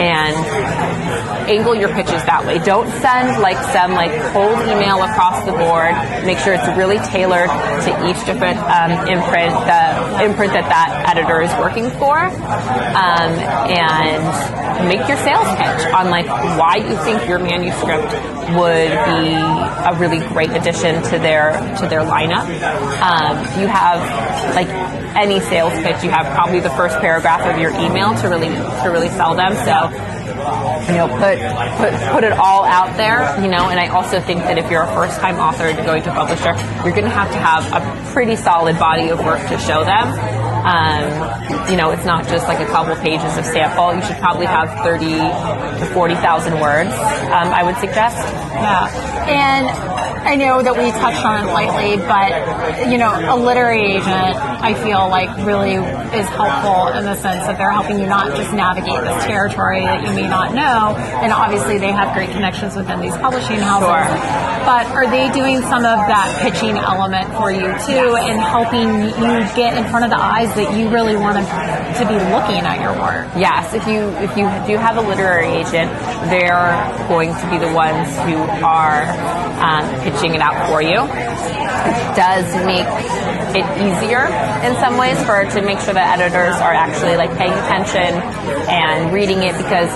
and 0.02 0.36
angle 1.50 1.76
your 1.76 1.90
pitches 1.90 2.24
that 2.26 2.46
way. 2.46 2.58
Don't 2.60 2.90
send 3.02 3.42
like 3.42 3.58
some 3.72 3.94
like 3.94 4.12
cold 4.34 4.58
email 4.68 5.02
across 5.04 5.46
the 5.46 5.54
board. 5.54 5.94
Make 6.26 6.40
sure 6.40 6.54
it's 6.54 6.68
really 6.78 6.98
tailored 7.10 7.50
to 7.50 7.92
each 8.10 8.20
different 8.26 8.58
um, 8.66 8.92
imprint, 9.08 9.54
the 9.66 10.26
imprint 10.26 10.54
that 10.54 10.68
that 10.70 11.10
editor 11.10 11.42
is 11.42 11.52
working 11.62 11.90
for 12.02 12.30
um, 12.44 13.32
and 13.72 14.90
make 14.90 15.08
your 15.08 15.18
sales 15.18 15.48
pitch 15.56 15.94
on 15.94 16.10
like 16.10 16.28
why 16.28 16.78
you 16.78 16.96
think 17.04 17.28
your 17.28 17.40
manuscript 17.40 18.12
would 18.54 18.92
be 18.92 19.34
a 19.34 19.96
really 19.98 20.20
great 20.30 20.52
addition 20.52 21.02
to 21.04 21.18
their 21.18 21.54
to 21.78 21.88
their 21.88 22.02
lineup. 22.02 22.46
Um, 23.02 23.38
you 23.60 23.68
have 23.68 24.02
like 24.56 24.68
any 25.16 25.40
sales 25.40 25.74
pitch, 25.74 26.04
you 26.04 26.12
have 26.12 26.26
probably 26.34 26.60
the 26.60 26.70
first 26.72 27.00
paragraph 27.00 27.42
of 27.42 27.60
your 27.60 27.72
email 27.72 28.14
to 28.16 28.28
really 28.28 28.50
to 28.50 28.90
really 28.92 29.10
sell 29.10 29.36
them. 29.36 29.56
So 29.56 30.16
you 30.36 30.94
know, 30.94 31.08
put 31.08 31.40
put 31.78 32.12
put 32.12 32.24
it 32.24 32.34
all 32.34 32.66
out 32.66 32.96
there, 32.98 33.42
you 33.42 33.50
know. 33.50 33.70
And 33.70 33.80
I 33.80 33.88
also 33.88 34.20
think 34.20 34.42
that 34.42 34.58
if 34.58 34.70
you're 34.70 34.84
a 34.84 34.94
first 34.94 35.20
time 35.20 35.38
author 35.38 35.74
going 35.74 36.04
to 36.04 36.12
a 36.12 36.14
publisher, 36.14 36.54
you're 36.84 36.94
going 36.94 37.06
to 37.06 37.10
have 37.10 37.32
to 37.32 37.38
have 37.38 37.66
a 37.74 38.12
pretty 38.12 38.36
solid 38.36 38.78
body 38.78 39.10
of 39.10 39.20
work 39.20 39.48
to 39.50 39.58
show 39.58 39.84
them. 39.84 40.45
Um, 40.66 41.70
you 41.70 41.78
know, 41.78 41.92
it's 41.92 42.06
not 42.06 42.28
just 42.28 42.48
like 42.48 42.60
a 42.60 42.66
couple 42.66 42.96
pages 42.96 43.38
of 43.38 43.46
sample. 43.46 43.94
You 43.94 44.02
should 44.02 44.18
probably 44.18 44.48
have 44.48 44.70
30 44.84 45.06
to 45.06 45.86
40,000 45.94 46.60
words, 46.60 46.90
um, 46.90 47.54
I 47.54 47.62
would 47.64 47.78
suggest. 47.78 48.18
Yeah. 48.18 48.90
And 49.30 49.68
I 50.26 50.36
know 50.36 50.64
that 50.64 50.76
we 50.76 50.90
touched 50.92 51.24
on 51.24 51.48
it 51.48 51.54
lightly, 51.54 51.98
but, 52.08 52.90
you 52.90 52.98
know, 52.98 53.14
a 53.14 53.38
literary 53.38 53.86
agent, 53.86 54.36
I 54.42 54.74
feel 54.74 55.08
like 55.08 55.30
really 55.46 55.78
is 56.14 56.28
helpful 56.30 56.94
in 56.98 57.06
the 57.06 57.16
sense 57.16 57.46
that 57.48 57.58
they're 57.58 57.72
helping 57.72 58.00
you 58.00 58.06
not 58.06 58.36
just 58.36 58.54
navigate 58.54 59.02
this 59.02 59.24
territory 59.26 59.82
that 59.82 60.02
you 60.06 60.14
may 60.14 60.28
not 60.28 60.54
know. 60.54 60.96
And 61.24 61.32
obviously 61.32 61.78
they 61.78 61.92
have 61.92 62.14
great 62.14 62.30
connections 62.32 62.76
within 62.76 63.02
these 63.02 63.16
publishing 63.18 63.60
houses. 63.60 63.90
Sure. 63.90 64.66
But 64.66 64.86
are 64.94 65.10
they 65.10 65.32
doing 65.32 65.62
some 65.62 65.86
of 65.86 66.00
that 66.10 66.30
pitching 66.42 66.78
element 66.78 67.30
for 67.38 67.52
you 67.52 67.70
too 67.86 68.18
and 68.18 68.42
helping 68.42 69.10
you 69.18 69.34
get 69.56 69.78
in 69.78 69.86
front 69.90 70.06
of 70.06 70.12
the 70.12 70.20
eyes 70.20 70.54
that 70.56 70.78
you 70.78 70.90
really 70.90 71.16
want 71.16 71.38
to 71.38 72.04
be 72.06 72.18
looking 72.30 72.62
at 72.62 72.82
your 72.82 72.94
work. 73.00 73.26
Yes, 73.36 73.74
if 73.74 73.88
you 73.88 74.10
if 74.22 74.36
you 74.38 74.46
do 74.68 74.78
have 74.78 74.98
a 74.98 75.02
literary 75.02 75.48
agent, 75.48 75.90
they're 76.30 76.76
going 77.08 77.34
to 77.34 77.46
be 77.50 77.58
the 77.58 77.72
ones 77.74 78.08
who 78.28 78.38
are 78.62 79.08
um, 79.64 79.86
pitching 80.04 80.36
it 80.36 80.42
out 80.42 80.70
for 80.70 80.82
you. 80.82 81.00
It 81.02 82.16
does 82.16 82.46
make 82.66 82.88
it 83.56 83.68
easier 83.80 84.28
in 84.68 84.76
some 84.84 84.98
ways 84.98 85.18
for 85.24 85.46
to 85.46 85.62
make 85.62 85.80
sure 85.80 85.94
that 85.96 86.20
editors 86.20 86.56
are 86.62 86.74
actually 86.74 87.16
like 87.18 87.32
paying 87.38 87.54
attention 87.54 88.20
and 88.70 89.12
reading 89.12 89.42
it 89.44 89.58
because 89.58 89.90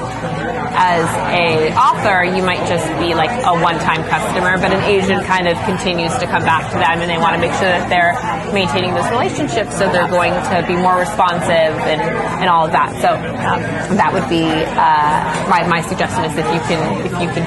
as 0.79 1.03
a 1.35 1.75
author, 1.75 2.23
you 2.23 2.41
might 2.41 2.63
just 2.63 2.87
be 3.03 3.13
like 3.13 3.29
a 3.43 3.53
one-time 3.59 3.99
customer, 4.07 4.55
but 4.57 4.71
an 4.71 4.81
agent 4.87 5.25
kind 5.25 5.47
of 5.47 5.59
continues 5.67 6.15
to 6.17 6.25
come 6.25 6.43
back 6.43 6.71
to 6.71 6.79
them, 6.79 7.03
and 7.03 7.09
they 7.11 7.17
want 7.17 7.35
to 7.35 7.41
make 7.41 7.51
sure 7.59 7.67
that 7.67 7.91
they're 7.91 8.15
maintaining 8.53 8.95
this 8.95 9.09
relationship, 9.11 9.67
so 9.75 9.91
they're 9.91 10.07
going 10.07 10.31
to 10.31 10.63
be 10.67 10.79
more 10.79 10.95
responsive 10.95 11.75
and, 11.83 11.99
and 11.99 12.47
all 12.49 12.65
of 12.65 12.71
that. 12.71 12.95
So 13.03 13.11
um, 13.11 13.59
that 13.99 14.13
would 14.15 14.27
be 14.31 14.47
uh, 14.47 15.19
my 15.51 15.67
my 15.67 15.81
suggestion 15.83 16.23
is 16.23 16.31
if 16.37 16.47
you 16.47 16.61
can 16.71 16.79
if 17.03 17.11
you 17.19 17.27
can 17.27 17.43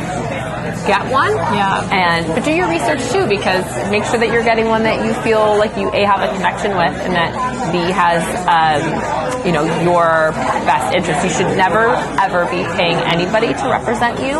get 0.87 1.02
one. 1.11 1.32
Yeah. 1.56 1.88
And 1.90 2.26
but 2.28 2.44
do 2.44 2.52
your 2.52 2.68
research 2.68 3.00
too 3.11 3.26
because 3.26 3.64
make 3.90 4.04
sure 4.04 4.18
that 4.18 4.28
you're 4.28 4.44
getting 4.44 4.66
one 4.66 4.82
that 4.82 5.04
you 5.04 5.14
feel 5.23 5.56
like 5.56 5.76
you 5.76 5.88
a 5.92 6.04
have 6.04 6.21
a 6.21 6.28
connection 6.37 6.76
with 6.76 6.94
and 7.00 7.14
that 7.14 7.32
b 7.71 7.78
has 7.92 8.23
um, 8.49 9.47
you 9.47 9.52
know 9.52 9.64
your 9.83 10.33
best 10.66 10.95
interest. 10.95 11.23
You 11.25 11.31
should 11.31 11.57
never 11.57 11.95
ever 12.21 12.45
be 12.47 12.64
paying 12.76 12.97
anybody 12.99 13.49
to 13.54 13.64
represent 13.69 14.19
you. 14.21 14.38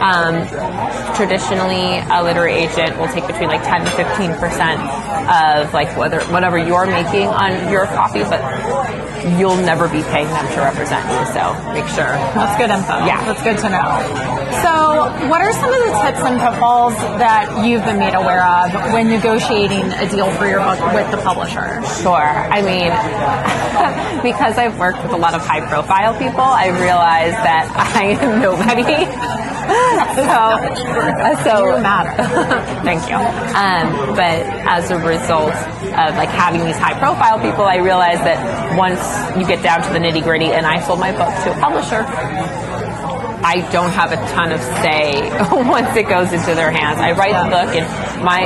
Um, 0.00 0.46
traditionally, 1.14 2.00
a 2.10 2.22
literary 2.22 2.54
agent 2.54 2.98
will 2.98 3.08
take 3.08 3.26
between 3.26 3.48
like 3.48 3.62
10 3.62 3.84
to 3.84 3.90
15 3.92 4.34
percent 4.36 4.80
of 5.30 5.72
like 5.72 5.96
whether 5.96 6.20
whatever 6.32 6.58
you're 6.58 6.86
making 6.86 7.28
on 7.28 7.70
your 7.70 7.86
copy, 7.86 8.20
but 8.24 8.40
you'll 9.38 9.56
never 9.56 9.88
be 9.88 10.02
paying 10.02 10.28
them 10.28 10.46
to 10.54 10.60
represent 10.60 11.04
you. 11.08 11.20
So 11.34 11.52
make 11.72 11.86
sure. 11.92 12.12
That's 12.36 12.56
good 12.56 12.70
info. 12.70 13.04
Yeah. 13.04 13.24
That's 13.24 13.42
good 13.42 13.58
to 13.64 13.68
know. 13.68 13.88
So 14.62 15.28
what 15.28 15.40
are 15.40 15.52
some 15.52 15.72
of 15.72 15.80
the 15.86 15.94
tips 16.02 16.22
and 16.24 16.40
pitfalls 16.40 16.94
that 17.20 17.64
you've 17.64 17.84
been 17.84 17.98
made 17.98 18.14
aware 18.14 18.44
of 18.44 18.72
when 18.92 19.08
negotiating 19.08 19.92
a 19.92 20.08
deal 20.08 20.30
for 20.32 20.46
your 20.46 20.60
book 20.60 20.80
with 20.92 21.10
the 21.10 21.18
publisher? 21.18 21.82
Sure. 22.02 22.30
I 22.50 22.60
mean, 22.62 22.90
because 24.22 24.58
I've 24.58 24.78
worked 24.78 25.02
with 25.02 25.12
a 25.12 25.16
lot 25.16 25.34
of 25.34 25.44
high 25.44 25.66
profile 25.68 26.18
people, 26.18 26.40
I 26.40 26.68
realize 26.68 27.32
that 27.44 27.70
I 27.94 28.16
am 28.20 28.40
nobody. 28.40 29.40
so, 30.16 31.40
so 31.44 31.80
matter. 31.80 32.22
thank 32.84 33.08
you. 33.08 33.16
Um, 33.16 34.16
but 34.16 34.42
as 34.66 34.90
a 34.90 34.98
result 34.98 35.54
of 35.92 36.16
like 36.16 36.28
having 36.30 36.64
these 36.64 36.78
high 36.78 36.98
profile 36.98 37.40
people, 37.40 37.64
I 37.64 37.76
realized 37.76 38.22
that 38.22 38.38
once 38.76 39.00
you 39.38 39.46
get 39.46 39.62
down 39.62 39.82
to 39.82 39.92
the 39.92 39.98
nitty 39.98 40.22
gritty, 40.22 40.52
and 40.52 40.66
I 40.66 40.80
sold 40.80 41.00
my 41.00 41.12
book 41.12 41.32
to 41.44 41.56
a 41.56 41.60
publisher, 41.60 42.06
I 43.42 43.66
don't 43.72 43.90
have 43.92 44.12
a 44.12 44.20
ton 44.30 44.52
of 44.52 44.60
say 44.84 45.16
once 45.50 45.96
it 45.96 46.08
goes 46.08 46.32
into 46.32 46.54
their 46.54 46.70
hands. 46.70 47.00
I 47.00 47.12
write 47.12 47.32
the 47.32 47.48
book, 47.48 47.74
and 47.74 47.88
my 48.22 48.44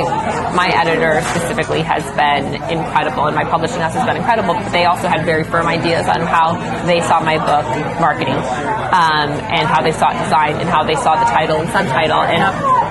my 0.55 0.69
editor 0.71 1.21
specifically 1.35 1.81
has 1.81 2.03
been 2.15 2.55
incredible, 2.71 3.27
and 3.27 3.35
my 3.35 3.43
publishing 3.43 3.81
house 3.81 3.93
has 3.93 4.05
been 4.05 4.15
incredible. 4.17 4.53
But 4.55 4.71
they 4.71 4.85
also 4.85 5.07
had 5.07 5.25
very 5.25 5.43
firm 5.43 5.67
ideas 5.67 6.07
on 6.07 6.21
how 6.21 6.55
they 6.87 7.01
saw 7.01 7.19
my 7.19 7.37
book 7.37 7.67
marketing, 7.99 8.39
um, 8.39 9.35
and 9.51 9.67
how 9.67 9.81
they 9.81 9.91
saw 9.91 10.15
it 10.15 10.23
designed, 10.23 10.57
and 10.57 10.69
how 10.69 10.83
they 10.83 10.95
saw 10.95 11.19
the 11.19 11.29
title 11.29 11.59
and 11.59 11.69
subtitle, 11.69 12.23
and 12.23 12.41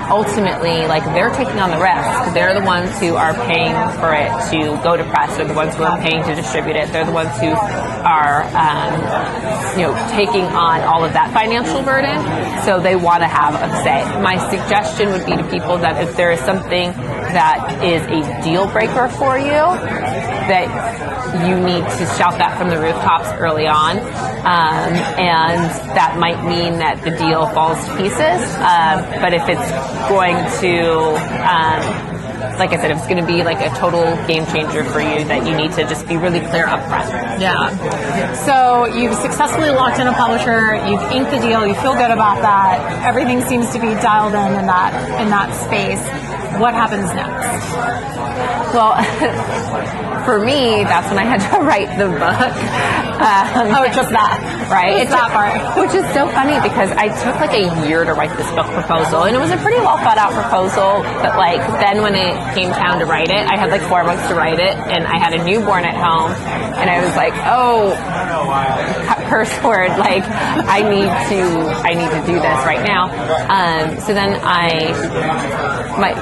ultimately, 0.09 0.87
like 0.87 1.03
they're 1.13 1.33
taking 1.33 1.59
on 1.59 1.71
the 1.71 1.77
risk. 1.77 2.33
They're 2.33 2.53
the 2.53 2.65
ones 2.65 2.97
who 2.99 3.15
are 3.15 3.33
paying 3.45 3.73
for 3.99 4.13
it 4.13 4.29
to 4.51 4.81
go 4.83 4.97
to 4.97 5.03
press. 5.05 5.35
They're 5.37 5.47
the 5.47 5.53
ones 5.53 5.75
who 5.75 5.83
are 5.83 5.99
paying 5.99 6.23
to 6.23 6.35
distribute 6.35 6.75
it. 6.75 6.91
They're 6.91 7.05
the 7.05 7.11
ones 7.11 7.31
who 7.39 7.49
are, 7.49 8.43
um, 8.55 8.93
you 9.77 9.87
know, 9.87 9.95
taking 10.15 10.45
on 10.45 10.81
all 10.81 11.03
of 11.03 11.13
that 11.13 11.33
financial 11.33 11.81
burden. 11.81 12.15
So 12.63 12.79
they 12.79 12.95
want 12.95 13.21
to 13.21 13.27
have 13.27 13.55
a 13.55 13.83
say. 13.83 14.03
My 14.21 14.37
suggestion 14.49 15.09
would 15.09 15.25
be 15.25 15.35
to 15.35 15.43
people 15.49 15.77
that 15.79 16.01
if 16.01 16.15
there 16.15 16.31
is 16.31 16.39
something 16.41 16.91
that 16.91 17.83
is 17.83 18.01
a 18.07 18.43
deal 18.43 18.67
breaker 18.67 19.09
for 19.09 19.37
you, 19.37 19.63
that 20.47 20.67
you 21.47 21.55
need 21.59 21.83
to 21.97 22.05
shout 22.17 22.37
that 22.37 22.57
from 22.57 22.69
the 22.69 22.79
rooftops 22.79 23.29
early 23.39 23.67
on. 23.67 23.99
Um, 24.45 24.93
and 25.17 25.69
that 25.97 26.17
might 26.19 26.43
mean 26.45 26.79
that 26.79 27.03
the 27.03 27.11
deal 27.11 27.47
falls 27.47 27.77
to 27.85 27.97
pieces. 27.97 28.41
Um, 28.61 29.01
but 29.21 29.33
if 29.33 29.49
it's 29.49 29.69
going 30.07 30.37
to, 30.61 31.17
um, 31.41 31.81
like 32.61 32.71
I 32.71 32.77
said, 32.77 32.91
it's 32.91 33.07
going 33.09 33.17
to 33.17 33.25
be 33.25 33.43
like 33.43 33.59
a 33.59 33.73
total 33.75 34.05
game 34.27 34.45
changer 34.47 34.83
for 34.83 35.01
you, 35.01 35.25
that 35.25 35.45
you 35.47 35.57
need 35.57 35.73
to 35.73 35.83
just 35.89 36.07
be 36.07 36.15
really 36.15 36.39
clear 36.39 36.67
upfront. 36.67 37.09
Yeah. 37.41 37.73
So 38.45 38.85
you've 38.85 39.15
successfully 39.15 39.71
locked 39.71 39.99
in 39.99 40.07
a 40.07 40.13
publisher. 40.13 40.77
You've 40.87 41.03
inked 41.11 41.31
the 41.31 41.41
deal. 41.41 41.65
You 41.65 41.73
feel 41.75 41.95
good 41.95 42.11
about 42.11 42.41
that. 42.45 43.03
Everything 43.03 43.41
seems 43.41 43.73
to 43.73 43.79
be 43.79 43.91
dialed 43.99 44.33
in 44.33 44.59
in 44.59 44.65
that 44.67 44.93
in 45.19 45.29
that 45.29 45.51
space. 45.57 46.05
What 46.59 46.73
happens 46.73 47.11
next? 47.13 47.71
Well, 48.73 48.95
for 50.25 50.39
me, 50.43 50.83
that's 50.83 51.07
when 51.09 51.19
I 51.19 51.23
had 51.25 51.39
to 51.51 51.59
write 51.67 51.91
the 51.97 52.07
book. 52.07 52.53
Um, 53.15 53.71
Oh, 53.75 53.85
just 53.91 54.11
that. 54.11 54.67
right? 54.71 55.07
Just 55.07 55.11
that 55.15 55.31
part. 55.31 55.55
Which 55.79 55.95
is 55.95 56.03
so 56.13 56.27
funny 56.31 56.59
because 56.59 56.91
I 56.95 57.07
took 57.23 57.35
like 57.39 57.53
a 57.55 57.87
year 57.87 58.03
to 58.03 58.13
write 58.13 58.35
this 58.37 58.49
book 58.51 58.67
proposal, 58.67 59.23
and 59.23 59.35
it 59.35 59.39
was 59.39 59.51
a 59.51 59.57
pretty 59.57 59.79
well 59.79 59.97
thought 59.99 60.17
out 60.19 60.31
proposal. 60.35 61.03
But 61.23 61.37
like 61.39 61.61
then 61.79 62.01
when 62.03 62.15
it 62.15 62.35
came 62.55 62.71
time 62.71 62.99
to 62.99 63.05
write 63.05 63.29
it, 63.31 63.43
I 63.47 63.55
had 63.55 63.71
like 63.71 63.83
four 63.87 64.03
months 64.03 64.27
to 64.27 64.35
write 64.35 64.59
it, 64.59 64.75
and 64.75 65.07
I 65.07 65.17
had 65.19 65.33
a 65.33 65.43
newborn 65.43 65.85
at 65.85 65.95
home, 65.95 66.31
and 66.79 66.89
I 66.89 67.03
was 67.03 67.15
like, 67.15 67.33
oh, 67.47 67.91
curse 69.29 69.63
word, 69.63 69.89
like 69.97 70.23
I 70.25 70.81
need 70.81 71.09
to, 71.29 71.41
I 71.83 71.93
need 71.93 72.09
to 72.09 72.25
do 72.25 72.33
this 72.33 72.65
right 72.65 72.83
now. 72.85 73.05
Um, 73.49 73.99
so 74.01 74.13
then 74.13 74.39
I, 74.43 74.91
my, 75.97 76.13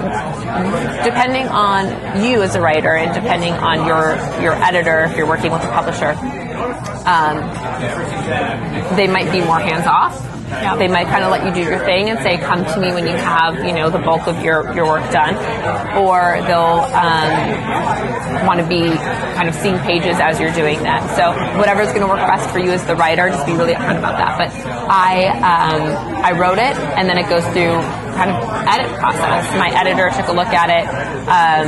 depending 1.03 1.47
on 1.47 2.23
you 2.23 2.41
as 2.41 2.55
a 2.55 2.61
writer, 2.61 2.95
and 2.95 3.13
depending 3.13 3.53
on 3.53 3.87
your 3.87 4.15
your 4.41 4.53
editor, 4.53 5.05
if 5.05 5.17
you're 5.17 5.27
working 5.27 5.51
with 5.51 5.63
a 5.63 5.71
publisher 5.71 6.15
um, 7.05 7.37
they 8.95 9.07
might 9.07 9.31
be 9.31 9.41
more 9.41 9.59
hands 9.59 9.87
off. 9.87 10.32
Yeah. 10.49 10.75
They 10.75 10.87
might 10.87 11.07
kind 11.07 11.23
of 11.23 11.31
let 11.31 11.45
you 11.45 11.53
do 11.53 11.61
your 11.67 11.79
thing 11.79 12.09
and 12.09 12.19
say, 12.19 12.37
"Come 12.37 12.63
to 12.65 12.79
me 12.79 12.93
when 12.93 13.05
you 13.05 13.15
have, 13.15 13.63
you 13.65 13.73
know, 13.73 13.89
the 13.89 13.99
bulk 13.99 14.27
of 14.27 14.43
your, 14.43 14.73
your 14.75 14.85
work 14.85 15.09
done," 15.11 15.35
or 15.97 16.41
they'll 16.45 16.83
um, 16.93 18.45
want 18.45 18.59
to 18.59 18.67
be 18.67 18.91
kind 19.35 19.49
of 19.49 19.55
seeing 19.55 19.77
pages 19.79 20.19
as 20.19 20.39
you're 20.39 20.53
doing 20.53 20.81
that. 20.83 21.01
So 21.15 21.31
whatever's 21.57 21.89
going 21.89 22.01
to 22.01 22.07
work 22.07 22.21
best 22.27 22.49
for 22.51 22.59
you 22.59 22.71
as 22.71 22.85
the 22.85 22.95
writer, 22.95 23.29
just 23.29 23.45
be 23.45 23.53
really 23.53 23.73
upfront 23.73 23.97
about 23.97 24.17
that. 24.17 24.37
But 24.37 24.49
I 24.89 25.27
um, 25.41 25.81
I 26.23 26.31
wrote 26.33 26.59
it, 26.59 26.75
and 26.97 27.09
then 27.09 27.17
it 27.17 27.27
goes 27.29 27.43
through 27.53 27.79
kind 28.13 28.29
of 28.29 28.37
edit 28.69 28.93
process. 28.99 29.49
My 29.57 29.73
editor 29.73 30.09
took 30.13 30.27
a 30.29 30.35
look 30.37 30.53
at 30.53 30.69
it, 30.69 30.85
um, 31.25 31.65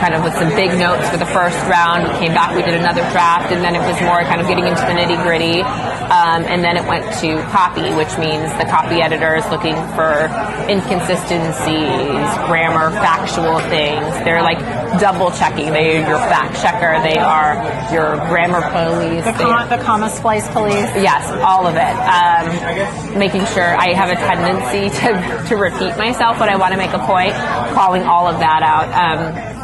kind 0.00 0.14
of 0.14 0.24
with 0.24 0.32
some 0.34 0.48
big 0.56 0.72
notes 0.78 1.08
for 1.10 1.18
the 1.18 1.28
first 1.28 1.58
round. 1.68 2.08
We 2.08 2.14
came 2.24 2.32
back, 2.32 2.56
we 2.56 2.62
did 2.62 2.74
another 2.74 3.04
draft, 3.12 3.52
and 3.52 3.62
then 3.62 3.76
it 3.76 3.84
was 3.84 4.00
more 4.00 4.24
kind 4.24 4.40
of 4.40 4.48
getting 4.48 4.66
into 4.66 4.80
the 4.80 4.96
nitty 4.96 5.20
gritty. 5.22 5.60
Um, 6.08 6.44
and 6.48 6.64
then 6.64 6.76
it 6.76 6.88
went 6.88 7.04
to 7.20 7.36
copy, 7.52 7.92
which 7.92 8.16
means 8.16 8.48
the 8.56 8.64
copy 8.64 9.02
editor 9.02 9.34
is 9.36 9.44
looking 9.50 9.76
for 9.92 10.24
inconsistencies, 10.64 12.24
grammar, 12.48 12.90
factual 12.96 13.60
things. 13.68 14.08
They're 14.24 14.42
like 14.42 14.58
double 14.98 15.30
checking. 15.32 15.70
They 15.72 15.98
are 16.00 16.08
your 16.08 16.18
fact 16.18 16.56
checker. 16.62 16.96
They 17.02 17.18
are 17.18 17.60
your 17.92 18.16
grammar 18.28 18.62
police. 18.72 19.24
The, 19.24 19.32
com- 19.32 19.68
the 19.68 19.76
comma 19.84 20.08
splice 20.08 20.48
police. 20.48 20.88
Yes, 20.96 21.28
all 21.44 21.66
of 21.66 21.76
it. 21.76 21.94
Um, 22.08 23.18
making 23.18 23.44
sure 23.52 23.76
I 23.76 23.92
have 23.92 24.08
a 24.08 24.16
tendency 24.16 24.88
to, 25.00 25.48
to 25.48 25.56
repeat 25.56 25.96
myself 25.98 26.40
when 26.40 26.48
I 26.48 26.56
want 26.56 26.72
to 26.72 26.78
make 26.78 26.92
a 26.92 27.04
point, 27.04 27.34
calling 27.74 28.02
all 28.02 28.26
of 28.26 28.38
that 28.40 28.62
out. 28.62 28.88
Um, 28.96 29.58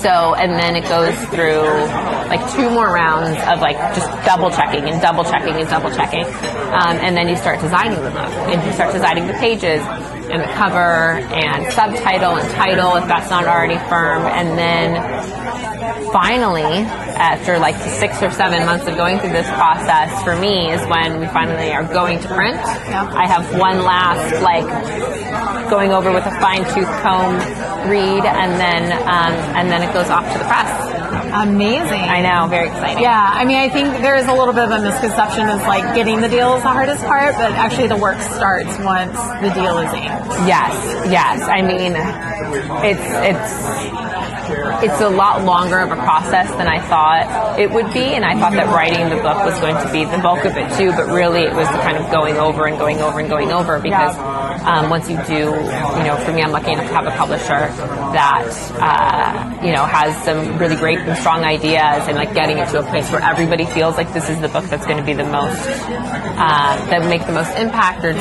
so, 0.00 0.34
and 0.34 0.52
then 0.52 0.76
it 0.76 0.88
goes 0.88 1.14
through 1.28 1.68
like 2.30 2.40
two 2.54 2.70
more 2.70 2.86
rounds 2.86 3.36
of 3.50 3.60
like 3.60 3.76
just 3.94 4.08
double 4.24 4.50
checking 4.50 4.88
and 4.88 5.02
double 5.02 5.24
checking 5.24 5.54
and 5.54 5.68
double 5.68 5.90
checking. 5.90 6.24
Um, 6.24 6.96
and 7.02 7.16
then 7.16 7.28
you 7.28 7.36
start 7.36 7.60
designing 7.60 8.00
the 8.02 8.10
book 8.10 8.30
and 8.48 8.64
you 8.64 8.72
start 8.72 8.92
designing 8.94 9.26
the 9.26 9.34
pages 9.34 9.82
and 10.30 10.40
the 10.40 10.52
cover 10.54 11.18
and 11.34 11.72
subtitle 11.74 12.36
and 12.36 12.48
title 12.54 12.94
if 12.94 13.06
that's 13.08 13.28
not 13.30 13.44
already 13.46 13.78
firm. 13.90 14.22
And 14.26 14.56
then 14.56 14.94
finally, 16.12 16.86
after 17.18 17.58
like 17.58 17.76
six 17.76 18.22
or 18.22 18.30
seven 18.30 18.64
months 18.64 18.86
of 18.86 18.96
going 18.96 19.18
through 19.18 19.32
this 19.32 19.48
process, 19.48 20.22
for 20.22 20.36
me 20.36 20.70
is 20.70 20.80
when 20.86 21.18
we 21.18 21.26
finally 21.26 21.72
are 21.72 21.84
going 21.84 22.20
to 22.20 22.28
print. 22.28 22.56
Yeah. 22.56 23.10
I 23.12 23.26
have 23.26 23.58
one 23.58 23.82
last 23.82 24.40
like 24.40 25.68
going 25.68 25.90
over 25.90 26.12
with 26.12 26.26
a 26.26 26.32
fine 26.40 26.64
tooth 26.74 26.90
comb 27.02 27.34
read, 27.90 28.24
and 28.24 28.52
then 28.60 28.92
um, 29.02 29.32
and 29.56 29.70
then 29.70 29.82
it 29.82 29.92
goes 29.92 30.10
off 30.10 30.30
to 30.32 30.38
the 30.38 30.44
press. 30.44 31.09
Amazing. 31.32 32.00
I 32.00 32.22
know, 32.22 32.48
very 32.48 32.68
exciting. 32.68 33.02
Yeah, 33.02 33.16
I 33.16 33.44
mean, 33.44 33.56
I 33.56 33.68
think 33.68 34.02
there 34.02 34.16
is 34.16 34.26
a 34.26 34.34
little 34.34 34.54
bit 34.54 34.64
of 34.64 34.70
a 34.70 34.82
misconception 34.82 35.48
is 35.48 35.62
like 35.66 35.94
getting 35.94 36.20
the 36.20 36.28
deal 36.28 36.54
is 36.56 36.62
the 36.62 36.68
hardest 36.68 37.04
part, 37.04 37.34
but 37.34 37.52
actually 37.52 37.88
the 37.88 37.96
work 37.96 38.20
starts 38.20 38.78
once 38.80 39.16
the 39.40 39.50
deal 39.54 39.78
is 39.78 39.92
inked. 39.92 40.26
Yes, 40.46 40.74
yes. 41.10 41.42
I 41.42 41.62
mean, 41.62 41.94
it's 42.82 43.06
it's 43.24 44.10
it's 44.82 45.00
a 45.00 45.08
lot 45.08 45.44
longer 45.44 45.78
of 45.78 45.92
a 45.92 45.96
process 45.96 46.50
than 46.52 46.66
I 46.66 46.80
thought 46.80 47.58
it 47.58 47.70
would 47.70 47.92
be, 47.92 48.14
and 48.14 48.24
I 48.24 48.38
thought 48.38 48.52
that 48.52 48.66
writing 48.74 49.08
the 49.08 49.22
book 49.22 49.44
was 49.44 49.58
going 49.60 49.76
to 49.76 49.92
be 49.92 50.04
the 50.04 50.18
bulk 50.18 50.44
of 50.44 50.56
it 50.56 50.68
too. 50.76 50.90
But 50.92 51.06
really, 51.12 51.42
it 51.42 51.54
was 51.54 51.68
the 51.68 51.78
kind 51.78 51.96
of 51.96 52.10
going 52.10 52.36
over 52.36 52.66
and 52.66 52.78
going 52.78 52.98
over 53.00 53.20
and 53.20 53.28
going 53.28 53.52
over 53.52 53.78
because 53.78 54.16
um, 54.62 54.90
once 54.90 55.08
you 55.08 55.16
do, 55.26 55.34
you 55.34 56.04
know, 56.04 56.16
for 56.24 56.32
me, 56.32 56.42
I'm 56.42 56.52
lucky 56.52 56.72
enough 56.72 56.88
to 56.88 56.94
have 56.94 57.06
a 57.06 57.10
publisher 57.12 57.72
that 58.12 58.46
uh, 58.78 59.64
you 59.64 59.72
know 59.72 59.84
has 59.84 60.16
some 60.24 60.58
really 60.58 60.76
great 60.76 60.98
and 60.98 61.16
strong 61.18 61.44
ideas, 61.44 62.08
and 62.08 62.16
like 62.16 62.34
getting 62.34 62.58
it 62.58 62.68
to 62.70 62.80
a 62.80 62.82
place 62.82 63.10
where 63.10 63.22
everybody 63.22 63.64
feels 63.66 63.96
like 63.96 64.12
this 64.12 64.28
is 64.28 64.40
the 64.40 64.48
book 64.48 64.64
that's 64.66 64.86
going 64.86 64.98
to 64.98 65.04
be 65.04 65.14
the 65.14 65.24
most 65.24 65.60
uh, 65.66 66.76
that 66.90 67.08
make 67.08 67.24
the 67.26 67.32
most 67.32 67.56
impact 67.56 68.04
or 68.04 68.12
do 68.12 68.18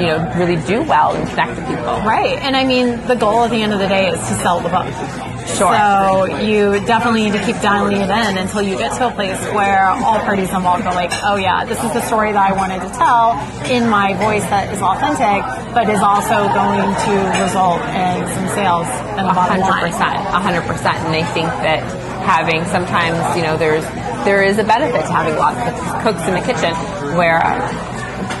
you 0.00 0.06
know 0.06 0.32
really 0.36 0.56
do 0.66 0.82
well 0.82 1.14
and 1.14 1.28
connect 1.28 1.56
to 1.56 1.66
people. 1.66 2.00
Right. 2.04 2.38
And 2.38 2.56
I 2.56 2.64
mean, 2.64 3.06
the 3.06 3.16
goal 3.16 3.44
at 3.44 3.50
the 3.50 3.62
end 3.62 3.72
of 3.72 3.78
the 3.78 3.88
day 3.88 4.10
is 4.10 4.18
to 4.18 4.34
sell 4.34 4.60
the 4.60 4.68
book. 4.68 5.29
Sure. 5.56 5.74
So 5.74 6.24
you 6.40 6.80
definitely 6.86 7.24
need 7.24 7.38
to 7.38 7.44
keep 7.44 7.60
dialing 7.60 7.98
it 8.00 8.10
in 8.10 8.38
until 8.38 8.62
you 8.62 8.76
get 8.76 8.96
to 8.98 9.08
a 9.08 9.12
place 9.12 9.38
where 9.52 9.88
all 9.88 10.18
parties 10.20 10.50
involved 10.50 10.86
are 10.86 10.94
like, 10.94 11.12
oh 11.22 11.36
yeah, 11.36 11.64
this 11.64 11.82
is 11.82 11.92
the 11.92 12.00
story 12.02 12.32
that 12.32 12.50
I 12.50 12.52
wanted 12.54 12.80
to 12.82 12.90
tell 12.94 13.36
in 13.70 13.88
my 13.88 14.14
voice 14.14 14.44
that 14.50 14.72
is 14.72 14.80
authentic, 14.80 15.44
but 15.74 15.88
is 15.88 16.00
also 16.00 16.48
going 16.52 16.88
to 16.88 17.14
result 17.42 17.82
in 17.92 18.26
some 18.34 18.48
sales 18.54 18.88
and 19.18 19.26
a 19.28 19.34
bottom 19.34 19.60
line. 19.60 19.90
percent, 19.90 20.16
hundred 20.30 20.62
percent. 20.64 20.96
And 21.04 21.14
they 21.14 21.24
think 21.32 21.48
that 21.62 21.84
having 22.24 22.64
sometimes, 22.66 23.18
you 23.36 23.42
know, 23.42 23.56
there's 23.56 23.84
there 24.24 24.42
is 24.42 24.58
a 24.58 24.64
benefit 24.64 25.06
to 25.06 25.12
having 25.12 25.36
lots 25.36 25.60
of 25.64 26.02
cooks 26.02 26.26
in 26.28 26.34
the 26.34 26.44
kitchen 26.44 26.74
where 27.16 27.40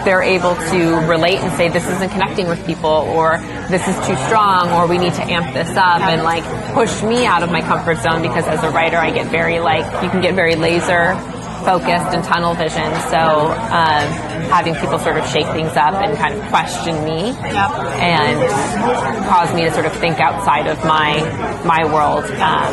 they're 0.04 0.22
able 0.22 0.54
to 0.54 1.06
relate 1.06 1.38
and 1.38 1.52
say 1.56 1.68
this 1.68 1.86
isn't 1.88 2.10
connecting 2.10 2.48
with 2.48 2.64
people 2.66 2.90
or 2.90 3.38
this 3.68 3.86
is 3.86 3.96
too 4.06 4.16
strong 4.26 4.70
or 4.72 4.86
we 4.86 4.98
need 4.98 5.14
to 5.14 5.22
amp 5.22 5.52
this 5.54 5.76
up 5.76 6.00
and 6.00 6.22
like 6.22 6.44
push 6.74 7.02
me 7.02 7.26
out 7.26 7.42
of 7.42 7.50
my 7.50 7.60
comfort 7.60 7.98
zone 7.98 8.22
because 8.22 8.46
as 8.46 8.62
a 8.62 8.70
writer 8.70 8.96
I 8.96 9.10
get 9.10 9.26
very 9.28 9.60
like 9.60 9.84
you 10.02 10.10
can 10.10 10.20
get 10.20 10.34
very 10.34 10.56
laser 10.56 11.14
focused 11.64 12.14
and 12.14 12.24
tunnel 12.24 12.54
vision 12.54 12.88
so 13.10 13.18
um, 13.70 14.06
having 14.50 14.74
people 14.74 14.98
sort 14.98 15.16
of 15.16 15.26
shake 15.28 15.46
things 15.48 15.76
up 15.76 15.94
and 15.94 16.16
kind 16.18 16.34
of 16.34 16.40
question 16.48 17.04
me 17.04 17.30
Yep. 17.30 17.70
and 18.00 19.26
cause 19.28 19.52
me 19.54 19.62
to 19.64 19.70
sort 19.72 19.86
of 19.86 19.92
think 19.94 20.18
outside 20.20 20.66
of 20.66 20.78
my 20.84 21.20
my 21.64 21.84
world. 21.84 22.24
Um, 22.24 22.72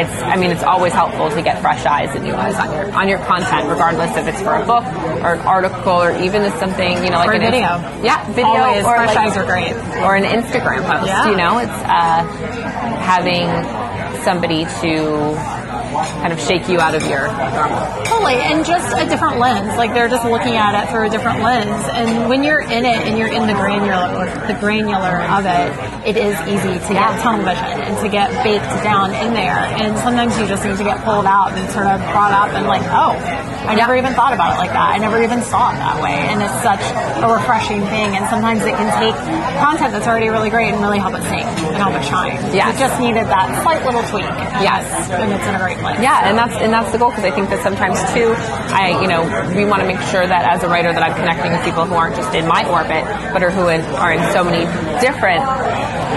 it's 0.00 0.22
I 0.22 0.36
mean 0.36 0.50
it's 0.50 0.62
always 0.62 0.92
helpful 0.92 1.30
to 1.30 1.42
get 1.42 1.60
fresh 1.60 1.84
eyes 1.86 2.14
and 2.14 2.24
new 2.24 2.34
eyes 2.34 2.56
on 2.56 2.72
your 2.72 2.90
on 2.92 3.08
your 3.08 3.18
content, 3.20 3.68
regardless 3.68 4.16
if 4.16 4.26
it's 4.26 4.40
for 4.42 4.54
a 4.54 4.64
book 4.66 4.84
or 5.22 5.34
an 5.34 5.40
article 5.40 5.92
or 5.92 6.10
even 6.22 6.42
if 6.42 6.54
something 6.58 7.02
you 7.04 7.10
know 7.10 7.18
like 7.18 7.28
Or 7.28 7.32
a 7.32 7.36
an 7.36 7.42
video. 7.42 7.68
yeah, 8.02 8.24
video 8.32 8.46
Always. 8.46 8.84
or 8.84 8.96
Fresh 8.96 9.14
like- 9.14 9.18
eyes 9.18 9.36
are 9.36 9.44
great. 9.46 9.72
or 10.02 10.16
an 10.16 10.24
Instagram 10.24 10.84
post. 10.86 11.06
Yeah. 11.06 11.30
You 11.30 11.36
know, 11.36 11.58
it's 11.58 11.70
uh, 11.70 12.22
having 13.04 13.46
somebody 14.24 14.64
to 14.80 15.34
kind 16.22 16.32
of 16.32 16.40
shake 16.40 16.68
you 16.68 16.80
out 16.80 16.94
of 16.94 17.02
your 17.06 17.26
normal. 17.28 17.82
Totally, 18.04 18.34
and 18.34 18.64
just 18.64 18.94
a 18.96 19.08
different 19.08 19.38
lens. 19.38 19.76
Like 19.76 19.94
they're 19.94 20.08
just 20.08 20.24
looking 20.24 20.54
at 20.54 20.74
it 20.76 20.90
through 20.90 21.06
a 21.06 21.10
different 21.10 21.42
lens. 21.42 21.84
And 21.92 22.28
when 22.28 22.42
you're 22.42 22.62
in 22.62 22.84
it 22.84 22.98
and 23.06 23.18
you're 23.18 23.32
in 23.32 23.46
the 23.46 23.54
granular, 23.54 24.26
the 24.46 24.56
granular 24.60 25.22
of 25.30 25.44
it, 25.46 25.68
it 26.06 26.16
is 26.16 26.34
easy 26.48 26.78
to 26.78 26.92
get 26.92 27.20
tunnel 27.20 27.44
vision 27.44 27.80
and 27.82 27.96
to 28.02 28.08
get 28.08 28.30
baked 28.44 28.70
down 28.82 29.14
in 29.14 29.34
there. 29.34 29.58
And 29.80 29.96
sometimes 29.98 30.38
you 30.38 30.46
just 30.46 30.64
need 30.64 30.76
to 30.78 30.84
get 30.84 31.02
pulled 31.04 31.26
out 31.26 31.52
and 31.52 31.68
sort 31.70 31.86
of 31.86 32.00
brought 32.12 32.32
up 32.32 32.54
and 32.54 32.66
like, 32.66 32.82
oh, 32.90 33.14
I 33.62 33.76
never 33.76 33.94
even 33.96 34.12
thought 34.14 34.32
about 34.34 34.54
it 34.54 34.58
like 34.58 34.74
that. 34.74 34.90
I 34.94 34.98
never 34.98 35.22
even 35.22 35.40
saw 35.42 35.70
it 35.70 35.78
that 35.78 36.02
way. 36.02 36.18
And 36.18 36.42
it's 36.42 36.58
such 36.66 36.82
a 37.22 37.28
refreshing 37.30 37.80
thing. 37.94 38.18
And 38.18 38.26
sometimes 38.26 38.62
it 38.66 38.74
can 38.74 38.90
take 38.98 39.14
content 39.62 39.92
that's 39.94 40.06
already 40.06 40.28
really 40.28 40.50
great 40.50 40.74
and 40.74 40.82
really 40.82 40.98
help 40.98 41.14
it 41.14 41.22
sing 41.30 41.46
and 41.46 41.76
help 41.78 41.94
it 41.94 42.02
shine. 42.02 42.34
Yeah, 42.50 42.74
It 42.74 42.78
just 42.78 42.98
needed 42.98 43.26
that 43.30 43.62
slight 43.62 43.86
little 43.86 44.02
tweak. 44.10 44.26
Yes. 44.62 44.82
And 45.14 45.30
it's 45.30 45.46
in 45.46 45.54
a 45.54 45.62
great 45.62 45.78
place. 45.78 45.91
Yeah, 46.00 46.28
and 46.28 46.38
that's 46.38 46.54
and 46.56 46.72
that's 46.72 46.92
the 46.92 46.98
goal 46.98 47.10
because 47.10 47.24
I 47.24 47.30
think 47.30 47.50
that 47.50 47.62
sometimes 47.62 47.98
too, 48.14 48.32
I 48.72 49.00
you 49.02 49.08
know 49.08 49.22
we 49.56 49.64
want 49.64 49.82
to 49.82 49.88
make 49.88 50.00
sure 50.08 50.26
that 50.26 50.44
as 50.46 50.62
a 50.62 50.68
writer 50.68 50.92
that 50.92 51.02
I'm 51.02 51.14
connecting 51.14 51.52
with 51.52 51.64
people 51.64 51.84
who 51.84 51.94
aren't 51.94 52.16
just 52.16 52.34
in 52.34 52.46
my 52.46 52.64
orbit, 52.68 53.04
but 53.32 53.42
are 53.42 53.50
who 53.50 53.66
are 53.68 54.12
in 54.12 54.22
so 54.32 54.44
many 54.44 54.64
different 55.00 55.44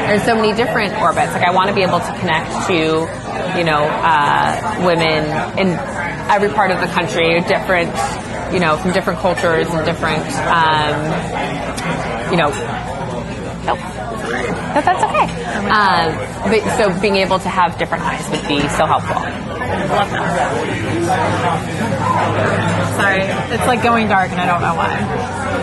there's 0.08 0.24
so 0.24 0.36
many 0.36 0.53
different 0.53 0.94
orbits. 1.01 1.34
Like 1.34 1.44
I 1.44 1.51
want 1.51 1.70
to 1.70 1.75
be 1.75 1.82
able 1.82 2.00
to 2.00 2.13
connect 2.20 2.67
to 2.67 3.10
you 3.58 3.63
know 3.63 3.84
uh, 3.84 4.86
women 4.86 5.25
in 5.58 5.74
every 6.29 6.50
part 6.50 6.72
of 6.72 6.79
the 6.79 6.88
country, 6.88 7.41
different 7.41 7.89
you 8.53 8.60
know 8.60 8.77
from 8.77 8.94
different 8.94 9.20
cultures 9.20 9.67
and 9.67 9.86
different 9.86 10.25
um, 10.46 10.96
you 12.32 12.38
know. 12.38 12.51
Oh. 13.67 13.77
But 14.75 14.84
that's 14.86 15.03
okay. 15.03 15.25
Um, 15.70 16.13
but 16.51 16.77
so 16.77 17.01
being 17.01 17.15
able 17.15 17.39
to 17.39 17.50
have 17.50 17.77
different 17.77 18.03
eyes 18.03 18.29
would 18.29 18.48
be 18.48 18.60
so 18.70 18.86
helpful. 18.86 19.54
Sorry, 22.95 23.22
it's 23.53 23.67
like 23.67 23.84
going 23.84 24.07
dark 24.07 24.31
and 24.31 24.39
I 24.39 24.45
don't 24.45 24.62
know 24.62 24.75
why. 24.75 24.95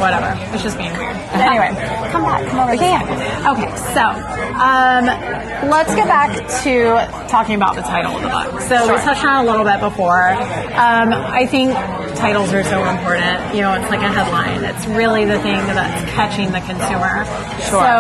Whatever. 0.00 0.36
It's 0.54 0.62
just 0.62 0.76
being 0.76 0.92
weird. 0.92 1.16
Anyway, 1.32 1.70
come 2.10 2.22
back. 2.22 2.46
Come 2.48 2.60
over 2.60 2.74
here. 2.74 3.00
Okay, 3.46 3.70
so 3.94 4.02
um, 4.60 5.06
let's 5.70 5.94
get 5.94 6.06
back 6.06 6.34
to 6.62 7.28
talking 7.28 7.54
about 7.54 7.74
the 7.74 7.82
title 7.82 8.16
of 8.16 8.22
the 8.22 8.28
book. 8.28 8.60
So 8.62 8.92
we 8.92 8.98
touched 9.00 9.24
on 9.24 9.44
it 9.44 9.48
a 9.48 9.50
little 9.50 9.64
bit 9.64 9.80
before. 9.80 10.28
Um, 10.30 11.12
I 11.12 11.46
think 11.46 11.70
titles 12.22 12.54
are 12.54 12.62
so 12.62 12.86
important. 12.86 13.54
You 13.54 13.62
know, 13.66 13.74
it's 13.74 13.90
like 13.90 13.98
a 14.00 14.08
headline. 14.08 14.62
It's 14.62 14.86
really 14.86 15.24
the 15.24 15.42
thing 15.42 15.58
that's 15.74 16.10
catching 16.14 16.52
the 16.52 16.62
consumer. 16.62 17.26
Sure. 17.66 17.82
So 17.82 17.92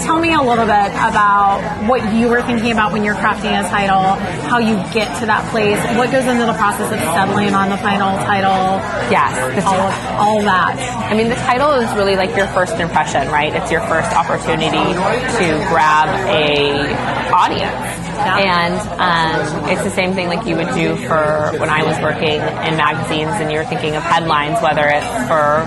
tell 0.00 0.18
me 0.18 0.32
a 0.32 0.40
little 0.40 0.64
bit 0.64 0.90
about 0.96 1.60
what 1.84 2.00
you 2.14 2.28
were 2.28 2.40
thinking 2.40 2.72
about 2.72 2.90
when 2.90 3.04
you're 3.04 3.20
crafting 3.20 3.52
a 3.52 3.68
title, 3.68 4.16
how 4.48 4.56
you 4.56 4.76
get 4.96 5.12
to 5.20 5.26
that 5.26 5.44
place, 5.52 5.76
what 6.00 6.10
goes 6.10 6.24
into 6.24 6.46
the 6.48 6.56
process 6.56 6.88
of 6.88 7.00
settling 7.12 7.52
on 7.52 7.68
the 7.68 7.76
final 7.76 8.16
title, 8.24 8.80
Yes, 9.12 9.36
the 9.52 9.60
all 9.68 9.76
of, 9.76 9.94
all 10.16 10.40
that. 10.48 10.80
I 11.10 11.14
mean, 11.14 11.28
the 11.28 11.40
title 11.44 11.72
is 11.72 11.92
really 11.92 12.16
like 12.16 12.34
your 12.36 12.48
first 12.48 12.80
impression, 12.80 13.28
right? 13.28 13.52
It's 13.54 13.70
your 13.70 13.84
first 13.92 14.12
opportunity 14.16 14.96
to 14.96 15.46
grab 15.68 16.08
a 16.32 16.96
audience. 17.28 18.09
And 18.20 18.74
um, 19.00 19.70
it's 19.70 19.82
the 19.82 19.90
same 19.90 20.14
thing 20.14 20.28
like 20.28 20.46
you 20.46 20.56
would 20.56 20.72
do 20.74 20.96
for 21.08 21.52
when 21.58 21.70
I 21.70 21.82
was 21.82 21.98
working 22.00 22.40
in 22.40 22.76
magazines 22.76 23.32
and 23.40 23.50
you're 23.50 23.64
thinking 23.64 23.96
of 23.96 24.02
headlines, 24.02 24.60
whether 24.62 24.86
it's 24.86 25.06
for 25.28 25.62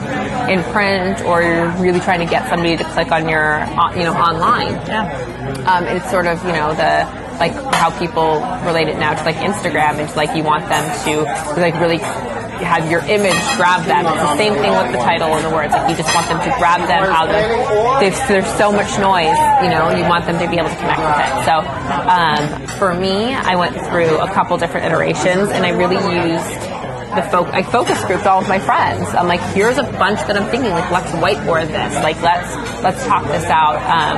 in 0.50 0.64
print 0.72 1.22
or 1.26 1.42
you're 1.42 1.70
really 1.82 2.00
trying 2.00 2.20
to 2.20 2.26
get 2.26 2.48
somebody 2.50 2.78
to 2.78 2.84
click 2.84 3.12
on 3.12 3.30
your, 3.30 3.60
uh, 3.62 3.96
you 3.96 4.04
know, 4.04 4.14
online. 4.14 4.74
Yeah. 4.88 5.08
Um, 5.68 5.86
it's 5.86 6.10
sort 6.10 6.28
of, 6.28 6.44
you 6.46 6.54
know, 6.54 6.74
the 6.74 7.24
like 7.40 7.54
how 7.74 7.90
people 7.98 8.40
relate 8.66 8.88
it 8.88 8.98
now 8.98 9.14
to 9.14 9.24
like 9.24 9.38
Instagram. 9.38 10.00
It's 10.00 10.16
like 10.16 10.36
you 10.36 10.44
want 10.44 10.68
them 10.70 10.84
to 11.06 11.24
like 11.60 11.80
really 11.80 11.98
have 12.62 12.90
your 12.90 13.02
image 13.06 13.40
grab 13.58 13.86
them. 13.86 14.06
It's 14.06 14.16
the 14.16 14.38
same 14.38 14.54
thing 14.54 14.72
with 14.72 14.92
the 14.92 15.00
title 15.00 15.34
and 15.34 15.46
the 15.46 15.50
words. 15.50 15.74
Like 15.74 15.90
you 15.90 15.96
just 15.96 16.14
want 16.14 16.28
them 16.28 16.40
to 16.40 16.52
grab 16.58 16.82
them 16.88 17.04
out 17.04 17.30
of. 17.30 18.00
There's, 18.00 18.20
there's 18.28 18.58
so 18.58 18.72
much 18.72 18.92
noise, 19.00 19.38
you 19.64 19.70
know. 19.70 19.90
You 19.96 20.06
want 20.10 20.26
them 20.26 20.40
to 20.40 20.48
be 20.50 20.58
able 20.58 20.70
to 20.70 20.76
connect 20.76 21.02
with 21.02 21.20
it. 21.24 21.32
So 21.46 21.64
um, 22.10 22.68
for 22.78 22.94
me, 22.94 23.34
I 23.34 23.56
went 23.56 23.76
through 23.88 24.20
a 24.20 24.28
couple 24.28 24.58
different 24.58 24.86
iterations, 24.86 25.50
and 25.50 25.66
I 25.66 25.70
really 25.70 25.98
used 25.98 26.74
the 27.16 27.22
fo- 27.30 27.46
I 27.46 27.62
focus 27.62 28.04
grouped 28.06 28.26
all 28.26 28.42
of 28.42 28.48
my 28.48 28.60
friends. 28.60 29.10
I'm 29.14 29.28
like, 29.28 29.42
here's 29.54 29.78
a 29.78 29.84
bunch 29.84 30.20
that 30.26 30.36
I'm 30.36 30.50
thinking, 30.50 30.72
like, 30.72 30.90
let's 30.90 31.12
whiteboard 31.12 31.68
this, 31.68 31.94
like, 32.02 32.20
let's 32.22 32.56
let's 32.82 33.06
talk 33.06 33.26
this 33.28 33.46
out. 33.46 33.78
Um, 33.86 34.18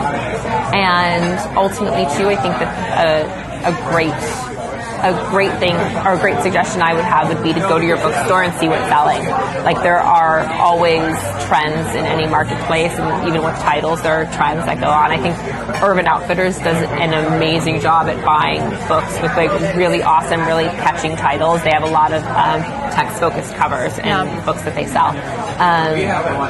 and 0.73 1.57
ultimately, 1.57 2.05
too, 2.15 2.29
I 2.29 2.35
think 2.35 2.55
that 2.55 2.71
a, 3.03 3.69
a 3.69 3.91
great 3.91 4.54
a 5.03 5.29
great 5.29 5.57
thing 5.59 5.75
or 6.05 6.13
a 6.13 6.19
great 6.19 6.41
suggestion 6.41 6.81
I 6.81 6.93
would 6.93 7.05
have 7.05 7.27
would 7.29 7.43
be 7.43 7.53
to 7.53 7.59
go 7.59 7.79
to 7.79 7.85
your 7.85 7.97
bookstore 7.97 8.43
and 8.43 8.53
see 8.59 8.67
what's 8.67 8.87
selling. 8.87 9.23
Like 9.63 9.81
there 9.83 9.99
are 9.99 10.45
always 10.53 11.15
trends 11.47 11.95
in 11.95 12.05
any 12.05 12.27
marketplace, 12.27 12.91
and 12.93 13.27
even 13.27 13.43
with 13.43 13.55
titles, 13.59 14.01
there 14.01 14.13
are 14.13 14.25
trends 14.25 14.65
that 14.65 14.79
go 14.79 14.89
on. 14.89 15.11
I 15.11 15.17
think 15.17 15.35
Urban 15.83 16.07
Outfitters 16.07 16.57
does 16.59 16.81
an 16.99 17.13
amazing 17.13 17.79
job 17.79 18.07
at 18.07 18.23
buying 18.25 18.61
books 18.87 19.13
with 19.21 19.35
like 19.35 19.51
really 19.75 20.01
awesome, 20.01 20.41
really 20.45 20.65
catching 20.65 21.15
titles. 21.15 21.63
They 21.63 21.71
have 21.71 21.83
a 21.83 21.91
lot 21.91 22.11
of 22.13 22.23
um, 22.23 22.61
text-focused 22.95 23.53
covers 23.55 23.93
and 23.99 24.07
Yeah. 24.07 24.45
books 24.45 24.61
that 24.63 24.73
they 24.75 24.85
sell. 24.85 25.09
Um, 25.59 25.95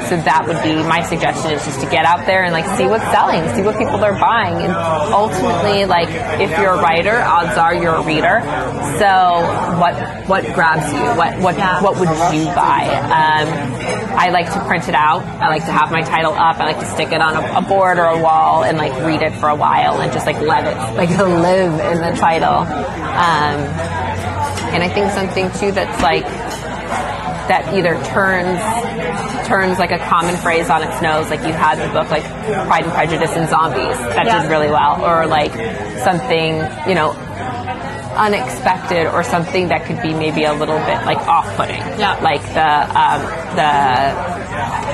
so 0.10 0.18
that 0.30 0.44
would 0.48 0.62
be 0.64 0.76
my 0.84 1.02
suggestion 1.04 1.52
is 1.52 1.66
just 1.66 1.80
to 1.82 1.88
get 1.88 2.06
out 2.06 2.26
there 2.26 2.44
and 2.44 2.54
like 2.54 2.66
see 2.78 2.86
what's 2.88 3.04
selling, 3.12 3.42
see 3.56 3.62
what 3.64 3.78
people 3.78 4.04
are 4.04 4.14
buying, 4.14 4.56
and 4.64 4.72
ultimately, 5.14 5.86
like 5.86 6.10
if 6.40 6.50
you're 6.60 6.74
a 6.74 6.82
writer, 6.82 7.22
odds 7.22 7.58
are 7.58 7.74
you're 7.76 7.96
a 7.96 8.02
reader. 8.04 8.42
So 9.00 9.10
what 9.82 9.96
what 10.28 10.44
grabs 10.54 10.92
you? 10.94 11.02
What 11.18 11.38
what 11.40 11.58
Yeah. 11.58 11.82
what 11.82 11.98
would 12.00 12.10
you 12.34 12.46
buy? 12.56 12.86
Um, 13.20 13.48
I 14.18 14.30
like 14.30 14.52
to 14.54 14.60
print 14.66 14.88
it 14.88 14.96
out. 14.96 15.24
I 15.42 15.50
like 15.50 15.66
to 15.66 15.72
have 15.72 15.92
my 15.92 16.02
title 16.02 16.34
up. 16.34 16.60
I 16.60 16.66
like 16.66 16.80
to 16.80 16.86
stick 16.86 17.12
it 17.12 17.22
on 17.22 17.36
a, 17.36 17.58
a 17.60 17.62
board 17.62 17.98
or 18.00 18.06
a 18.06 18.20
wall 18.22 18.64
and 18.64 18.78
like 18.78 18.94
read 19.04 19.22
it 19.22 19.34
for 19.40 19.50
a 19.50 19.56
while 19.56 20.00
and 20.02 20.12
just 20.14 20.26
like 20.26 20.40
let 20.40 20.66
it 20.66 20.78
like 20.98 21.10
live 21.50 21.74
in 21.92 21.98
the 22.02 22.14
title. 22.20 22.60
Um, 23.26 23.58
and 24.74 24.84
I 24.84 24.90
think 24.90 25.12
something 25.12 25.52
too 25.60 25.72
that's 25.72 26.02
like 26.02 26.26
that 27.48 27.74
either 27.76 27.94
turns 28.06 28.60
turns 29.48 29.78
like 29.78 29.92
a 29.92 30.00
common 30.10 30.36
phrase 30.38 30.70
on 30.70 30.82
its 30.82 31.00
nose, 31.02 31.30
like 31.30 31.42
you 31.46 31.54
had 31.54 31.76
the 31.78 31.92
book 31.94 32.10
like 32.10 32.24
Pride 32.68 32.84
and 32.84 32.92
Prejudice 32.94 33.32
and 33.36 33.48
Zombies 33.50 33.98
that 34.16 34.26
Yeah. 34.26 34.42
did 34.42 34.50
really 34.50 34.70
well, 34.70 35.04
or 35.06 35.28
like 35.28 35.54
something 36.04 36.56
you 36.90 36.96
know 36.96 37.12
unexpected 38.16 39.08
or 39.08 39.24
something 39.24 39.68
that 39.68 39.86
could 39.86 40.02
be 40.02 40.14
maybe 40.14 40.46
a 40.46 40.54
little 40.54 40.80
bit 40.88 41.04
like 41.06 41.18
off-putting. 41.28 41.82
Yeah. 42.00 42.18
Like 42.24 42.42
the 42.56 42.72
um, 42.98 43.22
the 43.60 43.70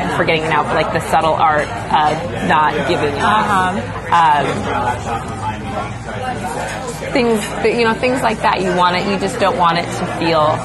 I'm 0.01 0.17
forgetting 0.17 0.43
now, 0.49 0.63
but 0.63 0.75
like 0.75 0.91
the 0.91 0.99
subtle 1.09 1.33
art 1.35 1.67
of 1.69 2.47
not 2.49 2.73
giving 2.89 3.13
enough. 3.15 3.77
Uh-huh. 3.77 5.40
Things 7.11 7.39
that, 7.63 7.73
you 7.75 7.83
know 7.83 7.93
things 7.93 8.21
like 8.21 8.39
that 8.41 8.61
you 8.61 8.73
want 8.75 8.95
it 8.95 9.05
you 9.11 9.17
just 9.19 9.39
don't 9.39 9.57
want 9.57 9.77
it 9.77 9.85
to 9.99 10.05
feel 10.19 10.55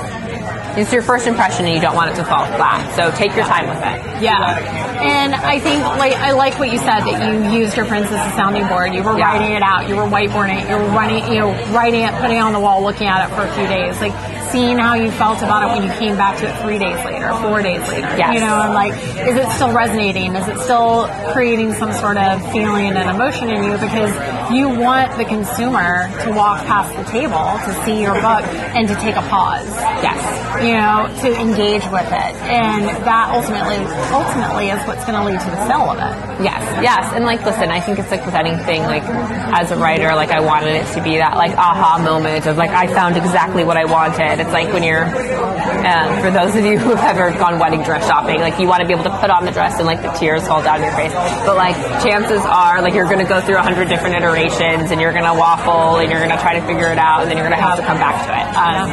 it's 0.77 0.93
your 0.93 1.01
first 1.03 1.27
impression 1.27 1.65
and 1.65 1.75
you 1.75 1.81
don't 1.81 1.95
want 1.97 2.11
it 2.11 2.15
to 2.17 2.25
fall 2.25 2.45
flat 2.57 2.85
so 2.95 3.11
take 3.17 3.35
your 3.35 3.47
time 3.47 3.67
with 3.69 3.79
it 3.79 4.23
Yeah, 4.23 4.57
and 5.03 5.35
I 5.35 5.59
think 5.61 5.81
like 6.01 6.13
I 6.15 6.33
like 6.33 6.59
what 6.59 6.71
you 6.73 6.79
said 6.79 7.01
that 7.01 7.17
you 7.29 7.59
used 7.61 7.77
your 7.77 7.85
prints 7.87 8.11
as 8.13 8.33
a 8.33 8.37
sounding 8.37 8.67
board. 8.69 8.95
You 8.95 9.03
were 9.03 9.17
Yeah. 9.19 9.33
writing 9.33 9.53
it 9.57 9.63
out. 9.63 9.89
You 9.89 9.97
were 9.97 10.09
whiteboarding 10.09 10.57
it. 10.63 10.69
You 10.71 10.77
were 10.77 10.89
running, 10.97 11.21
you 11.31 11.41
know, 11.41 11.53
writing 11.77 12.01
it, 12.01 12.15
putting 12.21 12.39
it 12.39 12.41
on 12.41 12.55
the 12.55 12.61
wall, 12.61 12.83
looking 12.83 13.07
at 13.07 13.29
it 13.29 13.35
for 13.35 13.43
a 13.45 13.53
few 13.53 13.67
days, 13.67 14.01
like 14.01 14.15
seeing 14.49 14.79
how 14.79 14.95
you 14.95 15.11
felt 15.11 15.43
about 15.43 15.65
it 15.69 15.69
when 15.75 15.83
you 15.85 15.93
came 15.99 16.17
back 16.17 16.39
to 16.39 16.49
it 16.49 16.55
three 16.63 16.79
days 16.79 16.97
later, 17.05 17.29
four 17.45 17.61
days 17.63 17.81
later. 17.89 18.09
Yes. 18.17 18.33
You 18.35 18.41
know, 18.41 18.57
and 18.63 18.73
like, 18.73 18.93
is 19.29 19.37
it 19.37 19.49
still 19.53 19.73
resonating? 19.73 20.35
Is 20.35 20.49
it 20.49 20.59
still 20.61 21.09
creating 21.33 21.75
some 21.75 21.93
sort 21.93 22.17
of 22.17 22.41
feeling 22.53 22.97
and 22.97 23.11
emotion 23.11 23.51
in 23.51 23.65
you? 23.65 23.73
Because 23.77 24.13
you 24.51 24.69
want 24.69 25.17
the 25.19 25.25
consumer 25.25 26.09
to 26.25 26.33
walk 26.33 26.65
past 26.67 26.95
the 26.97 27.05
table 27.11 27.59
to 27.67 27.85
see 27.85 28.03
your 28.03 28.15
book 28.15 28.45
and 28.77 28.89
to 28.89 28.95
take 28.97 29.17
a 29.17 29.23
pause. 29.29 29.67
Yes. 30.03 30.19
You 30.63 30.73
know, 30.73 31.11
to 31.21 31.41
engage 31.41 31.85
with 31.93 32.07
it. 32.07 32.33
And 32.49 32.89
that 33.05 33.29
ultimately 33.35 33.77
ultimately 34.13 34.71
is 34.71 34.81
what's 34.87 35.05
gonna 35.05 35.25
lead 35.25 35.41
to 35.41 35.51
the 35.51 35.61
sale 35.69 35.91
of 35.91 35.99
it. 35.99 36.15
Yes, 36.43 36.63
yes, 36.83 37.13
and 37.13 37.25
like, 37.25 37.45
listen, 37.45 37.71
I 37.71 37.81
think 37.81 37.99
it's 37.99 38.11
like 38.11 38.25
with 38.25 38.35
anything. 38.35 38.83
Like, 38.83 39.03
as 39.03 39.71
a 39.71 39.77
writer, 39.77 40.15
like 40.15 40.31
I 40.31 40.41
wanted 40.41 40.77
it 40.77 40.87
to 40.95 41.03
be 41.03 41.17
that 41.19 41.37
like 41.37 41.53
aha 41.57 41.99
moment 42.03 42.47
of 42.47 42.57
like 42.57 42.71
I 42.71 42.87
found 42.87 43.17
exactly 43.17 43.65
what 43.65 43.77
I 43.77 43.85
wanted. 43.85 44.41
It's 44.41 44.53
like 44.53 44.73
when 44.73 44.83
you're, 44.83 45.05
um, 45.05 46.21
for 46.23 46.31
those 46.31 46.55
of 46.57 46.65
you 46.65 46.79
who 46.79 46.95
have 46.95 47.17
ever 47.17 47.37
gone 47.39 47.59
wedding 47.59 47.83
dress 47.83 48.07
shopping, 48.07 48.41
like 48.41 48.59
you 48.59 48.69
want 48.69 48.81
to 48.81 48.87
be 48.87 48.93
able 48.93 49.05
to 49.05 49.19
put 49.19 49.31
on 49.31 49.45
the 49.45 49.53
dress 49.53 49.77
and 49.79 49.87
like 49.87 50.01
the 50.03 50.13
tears 50.13 50.47
fall 50.47 50.63
down 50.63 50.81
your 50.81 50.93
face. 50.93 51.13
But 51.45 51.57
like 51.57 51.77
chances 52.01 52.41
are, 52.45 52.81
like 52.81 52.95
you're 52.95 53.09
going 53.09 53.21
to 53.21 53.29
go 53.29 53.41
through 53.41 53.57
a 53.57 53.63
hundred 53.63 53.89
different 53.89 54.17
iterations 54.17 54.36
and 54.37 55.01
you're 55.01 55.13
going 55.13 55.25
to 55.25 55.33
waffle 55.33 55.97
and 55.97 56.11
you're 56.11 56.21
going 56.21 56.31
to 56.31 56.41
try 56.41 56.59
to 56.61 56.67
figure 56.67 56.93
it 56.93 56.99
out 56.99 57.23
and 57.23 57.31
then 57.31 57.37
you're 57.39 57.47
going 57.49 57.57
to 57.57 57.63
have 57.63 57.79
to 57.79 57.87
come 57.87 57.97
back 57.97 58.21
to 58.29 58.33
it. 58.37 58.47
Um, 58.53 58.89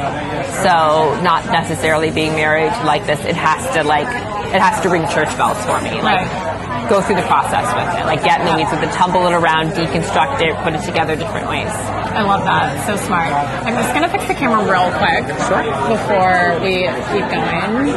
so 0.64 1.20
not 1.22 1.46
necessarily 1.52 2.12
being 2.12 2.32
married 2.34 2.72
like 2.86 3.06
this, 3.06 3.20
it 3.26 3.36
has 3.36 3.60
to 3.76 3.84
like 3.84 4.08
it 4.54 4.62
has 4.62 4.80
to 4.84 4.90
ring 4.90 5.04
church 5.10 5.36
bells 5.36 5.58
for 5.66 5.82
me. 5.82 6.00
Like 6.02 6.24
go 6.90 7.02
through 7.02 7.16
the 7.18 7.28
process 7.28 7.66
with 7.76 8.00
it, 8.00 8.06
like 8.06 8.24
get 8.24 8.40
in 8.40 8.48
the 8.48 8.56
weeds 8.56 8.72
with 8.72 8.84
it, 8.84 8.92
tumble 8.94 9.26
it 9.28 9.34
around, 9.34 9.72
deconstruct 9.74 10.40
it, 10.42 10.56
put 10.64 10.74
it 10.74 10.84
together 10.86 11.16
different 11.16 11.50
ways. 11.50 11.68
I 11.68 12.22
love 12.24 12.44
that. 12.46 12.86
So 12.88 12.96
smart. 12.96 13.34
I'm 13.34 13.74
just 13.76 13.94
gonna 13.94 14.10
fix 14.10 14.28
the 14.28 14.36
camera 14.36 14.64
real 14.64 14.88
quick 14.96 15.26
Sure. 15.50 15.64
before 15.92 16.62
we 16.64 16.88
keep 17.12 17.26
going. 17.28 17.92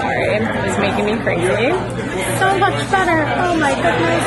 Sorry, 0.00 0.40
it's 0.64 0.78
making 0.78 1.04
me 1.04 1.20
crazy. 1.20 2.13
So 2.44 2.58
much 2.58 2.90
better. 2.90 3.24
Oh 3.40 3.56
my 3.56 3.74
goodness. 3.74 4.24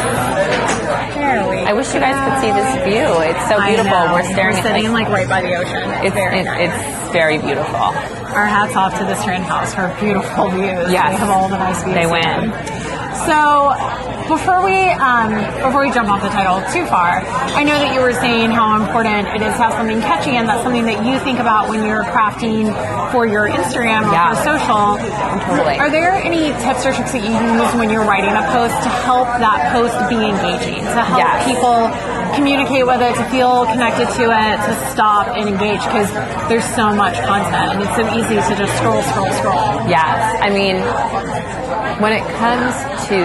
There 1.14 1.50
we 1.50 1.58
I 1.70 1.74
wish 1.74 1.94
you 1.94 2.00
guys 2.00 2.18
could 2.18 2.38
see 2.42 2.52
this 2.52 2.72
view. 2.82 3.06
It's 3.30 3.46
so 3.48 3.62
beautiful. 3.62 3.94
We're 4.10 4.26
staring 4.26 4.58
We're 4.58 4.60
at 4.60 4.64
sitting 4.64 4.92
like, 4.92 5.08
like 5.08 5.30
right 5.30 5.30
by 5.30 5.42
the 5.42 5.54
ocean. 5.54 5.86
It's, 6.02 6.08
it's 6.08 6.16
very 6.16 6.40
it, 6.40 6.46
nice. 6.46 6.74
it's 6.74 7.14
very 7.14 7.38
beautiful. 7.38 7.94
Our 8.34 8.48
hats 8.48 8.76
off 8.76 8.98
to 8.98 9.06
the 9.06 9.16
Strand 9.22 9.44
House 9.44 9.76
for 9.76 9.94
beautiful 10.00 10.50
views. 10.50 10.90
Yes. 10.90 11.14
They 11.14 11.18
have 11.22 11.30
all 11.30 11.48
the 11.48 11.58
nice 11.58 11.84
views. 11.84 11.94
They 11.94 12.10
win. 12.10 12.50
So 13.30 14.07
before 14.28 14.64
we 14.64 14.76
um, 15.00 15.32
before 15.64 15.82
we 15.86 15.92
jump 15.92 16.10
off 16.10 16.22
the 16.22 16.30
title 16.30 16.60
too 16.74 16.86
far, 16.88 17.24
I 17.56 17.64
know 17.64 17.78
that 17.80 17.94
you 17.94 18.02
were 18.02 18.14
saying 18.14 18.52
how 18.52 18.76
important 18.80 19.28
it 19.30 19.42
is 19.42 19.54
to 19.56 19.62
have 19.64 19.74
something 19.74 20.02
catchy, 20.02 20.36
and 20.36 20.48
that's 20.48 20.64
something 20.64 20.86
that 20.86 21.06
you 21.06 21.20
think 21.20 21.40
about 21.40 21.70
when 21.70 21.86
you're 21.86 22.04
crafting 22.12 22.72
for 23.12 23.26
your 23.26 23.48
Instagram 23.50 24.08
or 24.08 24.14
Yeah. 24.14 24.34
for 24.36 24.44
social. 24.44 24.98
Totally. 25.48 25.80
Are 25.80 25.90
there 25.90 26.12
any 26.12 26.52
tips 26.64 26.86
or 26.86 26.92
tricks 26.94 27.12
that 27.14 27.24
you 27.24 27.32
use 27.32 27.72
when 27.76 27.90
you're 27.90 28.04
writing 28.06 28.32
a 28.36 28.44
post 28.52 28.76
to 28.84 28.90
help 29.08 29.28
that 29.40 29.72
post 29.72 29.96
be 30.10 30.20
engaging, 30.20 30.84
to 30.84 31.02
help 31.08 31.20
Yes. 31.20 31.46
people 31.48 31.88
communicate 32.36 32.86
with 32.86 33.02
it, 33.02 33.16
to 33.16 33.24
feel 33.32 33.66
connected 33.68 34.08
to 34.20 34.24
it, 34.28 34.56
to 34.68 34.72
stop 34.92 35.28
and 35.36 35.48
engage? 35.48 35.80
Because 35.88 36.12
there's 36.52 36.68
so 36.76 36.92
much 36.94 37.16
content, 37.24 37.80
and 37.80 37.82
it's 37.82 37.96
so 37.96 38.04
easy 38.14 38.36
to 38.36 38.54
just 38.60 38.76
scroll, 38.78 39.02
scroll, 39.04 39.32
scroll. 39.40 39.88
Yes. 39.88 40.20
I 40.42 40.50
mean, 40.52 40.78
when 42.00 42.14
it 42.14 42.22
comes 42.38 42.78
to 43.10 43.18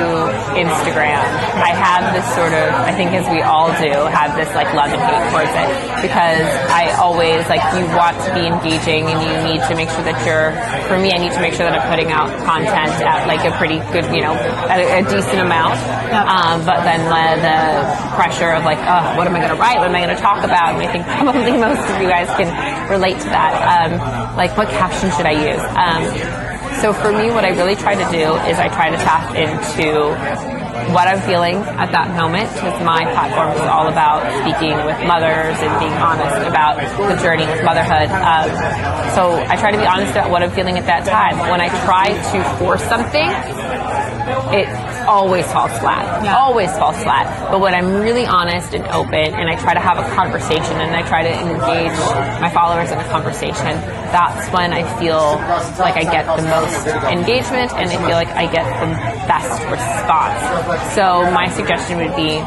Instagram, 0.57 1.21
I 1.61 1.77
have 1.77 2.17
this 2.17 2.25
sort 2.33 2.57
of, 2.57 2.73
I 2.73 2.97
think 2.97 3.13
as 3.13 3.29
we 3.29 3.45
all 3.45 3.69
do, 3.77 3.93
have 4.09 4.33
this 4.33 4.49
like 4.57 4.73
love 4.73 4.89
and 4.89 4.97
hate 4.97 5.25
towards 5.29 5.53
it 5.53 5.69
because 6.01 6.49
I 6.73 6.97
always 6.97 7.45
like 7.53 7.61
you 7.77 7.85
want 7.93 8.17
to 8.25 8.33
be 8.33 8.49
engaging 8.49 9.13
and 9.13 9.21
you 9.21 9.33
need 9.45 9.61
to 9.69 9.77
make 9.77 9.93
sure 9.93 10.05
that 10.09 10.17
you're, 10.25 10.57
for 10.89 10.97
me, 10.97 11.13
I 11.13 11.21
need 11.21 11.37
to 11.37 11.43
make 11.45 11.53
sure 11.53 11.69
that 11.69 11.77
I'm 11.77 11.85
putting 11.93 12.09
out 12.17 12.33
content 12.49 12.97
at 13.05 13.29
like 13.29 13.45
a 13.45 13.53
pretty 13.61 13.77
good, 13.93 14.09
you 14.09 14.25
know, 14.25 14.33
at 14.73 14.81
a, 14.81 15.01
a 15.01 15.03
decent 15.05 15.45
amount. 15.45 15.77
Um, 16.17 16.65
but 16.65 16.81
then 16.89 17.05
the, 17.13 17.45
the 17.45 17.57
pressure 18.17 18.57
of 18.57 18.65
like, 18.65 18.81
oh, 18.81 19.21
what 19.21 19.29
am 19.29 19.37
I 19.37 19.45
going 19.45 19.53
to 19.53 19.61
write? 19.61 19.85
What 19.85 19.93
am 19.93 19.97
I 19.97 20.01
going 20.01 20.17
to 20.17 20.23
talk 20.23 20.41
about? 20.49 20.81
And 20.81 20.81
I 20.81 20.89
think 20.89 21.05
probably 21.21 21.61
most 21.61 21.85
of 21.93 22.01
you 22.01 22.09
guys 22.09 22.33
can 22.41 22.49
relate 22.89 23.21
to 23.21 23.29
that. 23.29 23.53
Um, 23.53 24.01
like, 24.37 24.57
what 24.57 24.73
caption 24.73 25.13
should 25.13 25.29
I 25.29 25.37
use? 25.37 25.61
Um, 25.77 26.42
so 26.81 26.93
for 26.93 27.13
me, 27.13 27.31
what 27.31 27.45
I 27.45 27.51
really 27.51 27.77
try 27.77 27.95
to 27.95 28.07
do 28.11 28.35
is 28.49 28.59
I 28.59 28.69
try 28.69 28.91
to 28.91 28.97
tap 28.97 29.35
into 29.35 30.15
what 30.93 31.07
I'm 31.07 31.21
feeling 31.21 31.57
at 31.79 31.93
that 31.93 32.11
moment 32.17 32.53
because 32.55 32.75
my 32.83 33.05
platform 33.13 33.53
is 33.53 33.67
all 33.69 33.89
about 33.89 34.25
speaking 34.43 34.75
with 34.85 34.99
mothers 35.07 35.57
and 35.61 35.73
being 35.79 35.93
honest 36.01 36.43
about 36.49 36.81
the 36.81 37.17
journey 37.23 37.47
with 37.47 37.63
motherhood. 37.63 38.11
Um, 38.11 38.49
so 39.15 39.37
I 39.47 39.57
try 39.57 39.71
to 39.71 39.79
be 39.79 39.87
honest 39.87 40.13
about 40.13 40.31
what 40.31 40.43
I'm 40.43 40.51
feeling 40.51 40.79
at 40.79 40.87
that 40.87 41.05
time. 41.05 41.39
When 41.51 41.61
I 41.61 41.69
try 41.85 42.13
to 42.13 42.39
force 42.59 42.83
something, 42.85 43.29
it 44.53 44.69
always 45.07 45.47
falls 45.51 45.73
flat. 45.79 46.25
Yeah. 46.25 46.37
Always 46.37 46.71
falls 46.73 46.97
flat. 47.03 47.51
But 47.51 47.61
when 47.61 47.75
I'm 47.75 47.95
really 48.01 48.27
honest 48.27 48.75
and 48.75 48.85
open 48.87 49.35
and 49.35 49.49
I 49.49 49.57
try 49.57 49.75
to 49.75 49.81
have 49.81 49.99
a 49.99 50.09
conversation 50.15 50.81
and 50.81 50.95
I 50.95 51.07
try 51.07 51.23
to 51.23 51.33
engage 51.33 51.99
my 52.41 52.51
followers 52.51 52.91
in 52.91 52.99
a 52.99 53.09
conversation, 53.09 53.75
that's 54.13 54.53
when 54.53 54.73
I 54.73 54.83
feel 54.99 55.19
like 55.79 55.97
I 55.97 56.05
get 56.05 56.27
the 56.27 56.43
most 56.43 56.87
engagement 57.09 57.73
and 57.73 57.91
I 57.91 57.97
feel 58.07 58.17
like 58.17 58.29
I 58.29 58.47
get 58.51 58.65
the 58.81 58.91
best 59.27 59.63
response. 59.71 60.95
So 60.95 61.31
my 61.33 61.49
suggestion 61.49 61.99
would 61.99 62.17
be 62.17 62.43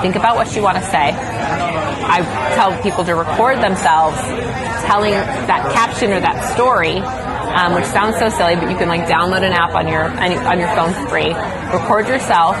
think 0.00 0.16
about 0.16 0.36
what 0.36 0.54
you 0.54 0.62
want 0.62 0.76
to 0.78 0.84
say. 0.84 1.12
I 1.12 2.22
tell 2.54 2.80
people 2.82 3.04
to 3.04 3.14
record 3.14 3.58
themselves 3.58 4.16
telling 4.86 5.12
that 5.12 5.72
caption 5.74 6.12
or 6.12 6.20
that 6.20 6.54
story, 6.54 7.00
um, 7.56 7.72
which 7.74 7.88
sounds 7.88 8.18
so 8.20 8.28
silly, 8.28 8.54
but 8.54 8.68
you 8.70 8.76
can 8.76 8.88
like 8.88 9.08
download 9.08 9.40
an 9.40 9.52
app 9.56 9.72
on 9.74 9.88
your 9.88 10.04
on 10.12 10.60
your 10.60 10.68
phone 10.76 10.92
for 10.92 11.08
free. 11.08 11.32
Record 11.72 12.06
yourself, 12.06 12.54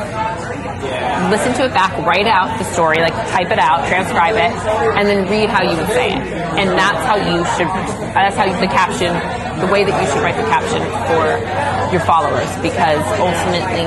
listen 1.28 1.52
to 1.60 1.68
it 1.68 1.74
back, 1.76 1.92
write 2.06 2.26
out 2.26 2.56
the 2.58 2.64
story, 2.64 2.98
like 2.98 3.14
type 3.30 3.52
it 3.52 3.58
out, 3.58 3.86
transcribe 3.88 4.34
it, 4.34 4.52
and 4.96 5.06
then 5.06 5.28
read 5.28 5.48
how 5.48 5.62
you 5.62 5.76
would 5.76 5.92
say 5.92 6.16
it. 6.16 6.22
And 6.56 6.70
that's 6.72 7.04
how 7.04 7.16
you 7.20 7.44
should. 7.60 7.68
That's 8.16 8.36
how 8.36 8.48
the 8.48 8.66
caption, 8.72 9.12
the 9.60 9.68
way 9.68 9.84
that 9.84 9.92
you 10.00 10.06
should 10.08 10.24
write 10.24 10.40
the 10.40 10.48
caption 10.48 10.80
for 10.80 11.24
your 11.92 12.00
followers, 12.08 12.48
because 12.64 13.04
ultimately 13.20 13.84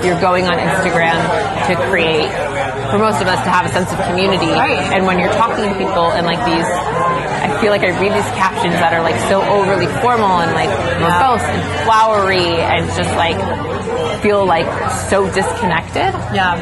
you're 0.00 0.20
going 0.20 0.48
on 0.48 0.56
Instagram 0.56 1.20
to 1.68 1.76
create, 1.92 2.26
for 2.90 2.98
most 2.98 3.20
of 3.20 3.28
us, 3.28 3.38
to 3.44 3.50
have 3.52 3.66
a 3.66 3.72
sense 3.76 3.92
of 3.92 4.00
community. 4.08 4.50
Right. 4.50 4.80
And 4.90 5.06
when 5.06 5.20
you're 5.20 5.32
talking 5.36 5.68
to 5.68 5.76
people 5.78 6.10
and 6.16 6.26
like 6.26 6.40
these, 6.48 6.66
I 7.42 7.60
feel 7.60 7.70
like 7.70 7.82
I 7.82 7.90
read 8.00 8.12
these 8.14 8.30
captions 8.38 8.74
that 8.74 8.92
are 8.94 9.02
like 9.02 9.18
so 9.28 9.42
overly 9.42 9.86
formal 10.00 10.38
and 10.40 10.52
like 10.54 10.70
verbose 11.02 11.42
and 11.42 11.62
flowery 11.84 12.46
and 12.62 12.86
just 12.96 13.10
like 13.18 13.36
feel 14.22 14.46
like 14.46 14.66
so 15.10 15.26
disconnected. 15.34 16.14
Yeah. 16.30 16.54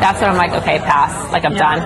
That's 0.00 0.20
when 0.20 0.30
I'm 0.30 0.36
like, 0.36 0.52
okay, 0.62 0.78
pass. 0.78 1.10
Like 1.32 1.44
I'm 1.44 1.52
Yeah. 1.54 1.76
done. 1.76 1.80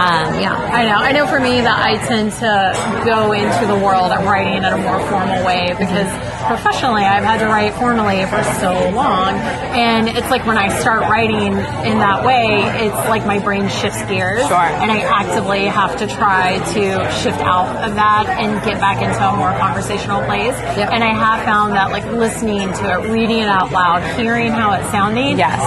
Um, 0.00 0.40
yeah. 0.40 0.54
I 0.56 0.86
know. 0.86 0.96
I 0.96 1.12
know 1.12 1.26
for 1.26 1.38
me 1.40 1.60
that 1.60 1.78
I 1.84 1.96
tend 2.08 2.32
to 2.40 2.72
go 3.04 3.32
into 3.32 3.66
the 3.66 3.76
world 3.76 4.10
of 4.12 4.24
writing 4.24 4.54
in 4.54 4.64
a 4.64 4.78
more 4.78 4.98
formal 5.08 5.44
way 5.44 5.68
because 5.78 6.08
professionally 6.48 7.02
I've 7.04 7.22
had 7.22 7.38
to 7.40 7.46
write 7.46 7.74
formally 7.74 8.24
for 8.26 8.42
so 8.58 8.72
long. 8.96 9.34
And 9.76 10.08
it's 10.08 10.30
like 10.30 10.46
when 10.46 10.56
I 10.56 10.68
start 10.80 11.02
writing 11.02 11.52
in 11.84 11.98
that 12.00 12.24
way, 12.24 12.62
it's 12.86 12.96
like 13.12 13.26
my 13.26 13.38
brain 13.38 13.68
shifts 13.68 14.00
gears. 14.04 14.40
Sure. 14.48 14.56
And 14.56 14.90
I 14.90 15.00
actively 15.00 15.66
have 15.66 15.98
to 15.98 16.06
try 16.06 16.56
to 16.72 17.12
shift 17.20 17.40
out 17.40 17.68
of 17.90 17.96
that 17.96 18.26
and 18.38 18.62
get 18.64 18.78
back 18.78 19.02
into 19.02 19.18
a 19.18 19.34
more 19.36 19.50
conversational 19.58 20.22
place. 20.24 20.54
Yep. 20.78 20.90
And 20.94 21.02
I 21.02 21.12
have 21.12 21.44
found 21.44 21.74
that 21.74 21.90
like 21.90 22.06
listening 22.06 22.70
to 22.72 22.84
it, 22.94 23.10
reading 23.10 23.38
it 23.42 23.48
out 23.48 23.72
loud, 23.72 24.02
hearing 24.18 24.52
how 24.52 24.72
it's 24.78 24.88
sounding, 24.90 25.36
Yes. 25.38 25.60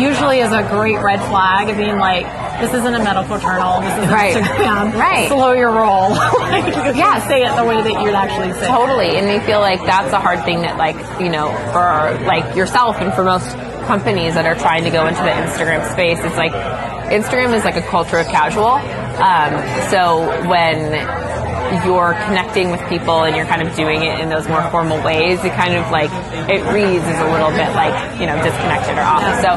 usually 0.00 0.38
is 0.40 0.52
a 0.52 0.62
great 0.70 0.98
red 1.02 1.18
flag 1.28 1.68
of 1.68 1.76
being 1.76 1.98
like, 1.98 2.24
this 2.60 2.72
isn't 2.72 2.94
a 2.94 3.02
medical 3.02 3.36
journal. 3.38 3.80
This 3.82 3.98
is 4.04 4.08
Right. 4.08 4.34
Instagram. 4.36 4.94
Right. 4.94 5.28
Slow 5.28 5.52
your 5.52 5.72
roll. 5.72 6.10
like, 6.54 6.66
you 6.66 6.94
Yes. 6.94 7.26
say 7.26 7.42
it 7.42 7.54
the 7.56 7.64
way 7.64 7.82
that 7.82 8.00
you'd 8.02 8.14
actually 8.14 8.52
say. 8.54 8.64
it. 8.64 8.68
Totally, 8.68 9.16
and 9.18 9.26
they 9.26 9.40
feel 9.40 9.60
like 9.60 9.84
that's 9.84 10.12
a 10.12 10.20
hard 10.20 10.44
thing 10.44 10.62
that, 10.62 10.76
like, 10.78 10.96
you 11.20 11.28
know, 11.28 11.48
for 11.72 12.16
like 12.24 12.54
yourself 12.54 13.00
and 13.00 13.12
for 13.12 13.24
most 13.24 13.50
companies 13.86 14.34
that 14.34 14.46
are 14.46 14.54
trying 14.54 14.84
to 14.84 14.90
go 14.90 15.06
into 15.06 15.20
the 15.22 15.30
Instagram 15.30 15.84
space, 15.92 16.18
it's 16.22 16.36
like 16.36 16.52
Instagram 17.10 17.52
is 17.54 17.64
like 17.64 17.76
a 17.76 17.82
culture 17.82 18.16
of 18.18 18.26
casual. 18.28 18.78
Um, 19.20 19.52
so 19.90 20.48
when 20.48 20.92
you're 21.84 22.14
connecting 22.26 22.70
with 22.70 22.80
people 22.88 23.24
and 23.24 23.34
you're 23.34 23.46
kind 23.46 23.66
of 23.66 23.74
doing 23.74 24.02
it 24.02 24.20
in 24.20 24.28
those 24.28 24.46
more 24.48 24.62
formal 24.70 25.02
ways, 25.02 25.42
it 25.44 25.52
kind 25.52 25.74
of 25.74 25.90
like 25.90 26.10
it 26.48 26.62
reads 26.72 27.04
as 27.04 27.18
a 27.20 27.30
little 27.32 27.50
bit 27.50 27.72
like 27.74 27.94
you 28.20 28.26
know 28.26 28.36
disconnected 28.42 28.96
or 28.98 29.06
off. 29.06 29.24
So, 29.42 29.50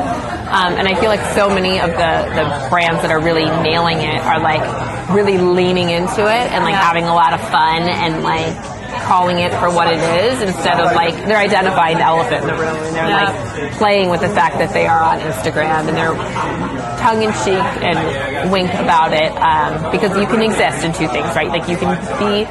um, 0.50 0.74
and 0.80 0.88
I 0.88 0.96
feel 1.00 1.10
like 1.10 1.24
so 1.36 1.50
many 1.50 1.80
of 1.80 1.92
the 1.92 2.14
the 2.34 2.46
brands 2.70 3.02
that 3.02 3.12
are 3.12 3.20
really 3.20 3.46
nailing 3.62 4.00
it 4.00 4.22
are 4.24 4.40
like 4.40 4.64
really 5.10 5.38
leaning 5.38 5.90
into 5.90 6.22
it 6.22 6.46
and 6.52 6.64
like 6.64 6.76
having 6.76 7.06
a 7.06 7.14
lot 7.14 7.34
of 7.34 7.42
fun 7.50 7.84
and 7.84 8.24
like 8.24 8.77
calling 9.08 9.40
it 9.40 9.52
for 9.60 9.72
what 9.72 9.88
it 9.88 10.00
is 10.26 10.42
instead 10.42 10.80
of 10.80 10.92
like 10.94 11.16
they're 11.26 11.38
identifying 11.40 11.98
the 11.98 12.04
elephant 12.04 12.42
in 12.44 12.48
the 12.48 12.54
room 12.60 12.76
and 12.76 12.96
they're 12.96 13.08
Yeah. 13.10 13.32
like 13.64 13.72
playing 13.80 14.10
with 14.10 14.20
the 14.22 14.30
fact 14.30 14.58
that 14.60 14.74
they 14.74 14.86
are 14.86 15.02
on 15.02 15.20
Instagram 15.22 15.88
and 15.88 15.96
they're 15.96 16.14
tongue 17.00 17.24
in 17.24 17.32
cheek 17.44 17.64
and 17.88 18.52
wink 18.52 18.70
about 18.74 19.14
it 19.14 19.32
um, 19.40 19.92
because 19.92 20.12
you 20.20 20.26
can 20.28 20.42
exist 20.42 20.84
in 20.84 20.92
two 20.94 21.08
things, 21.08 21.28
right? 21.36 21.48
Like 21.48 21.68
you 21.70 21.78
can 21.78 21.96
be 22.20 22.44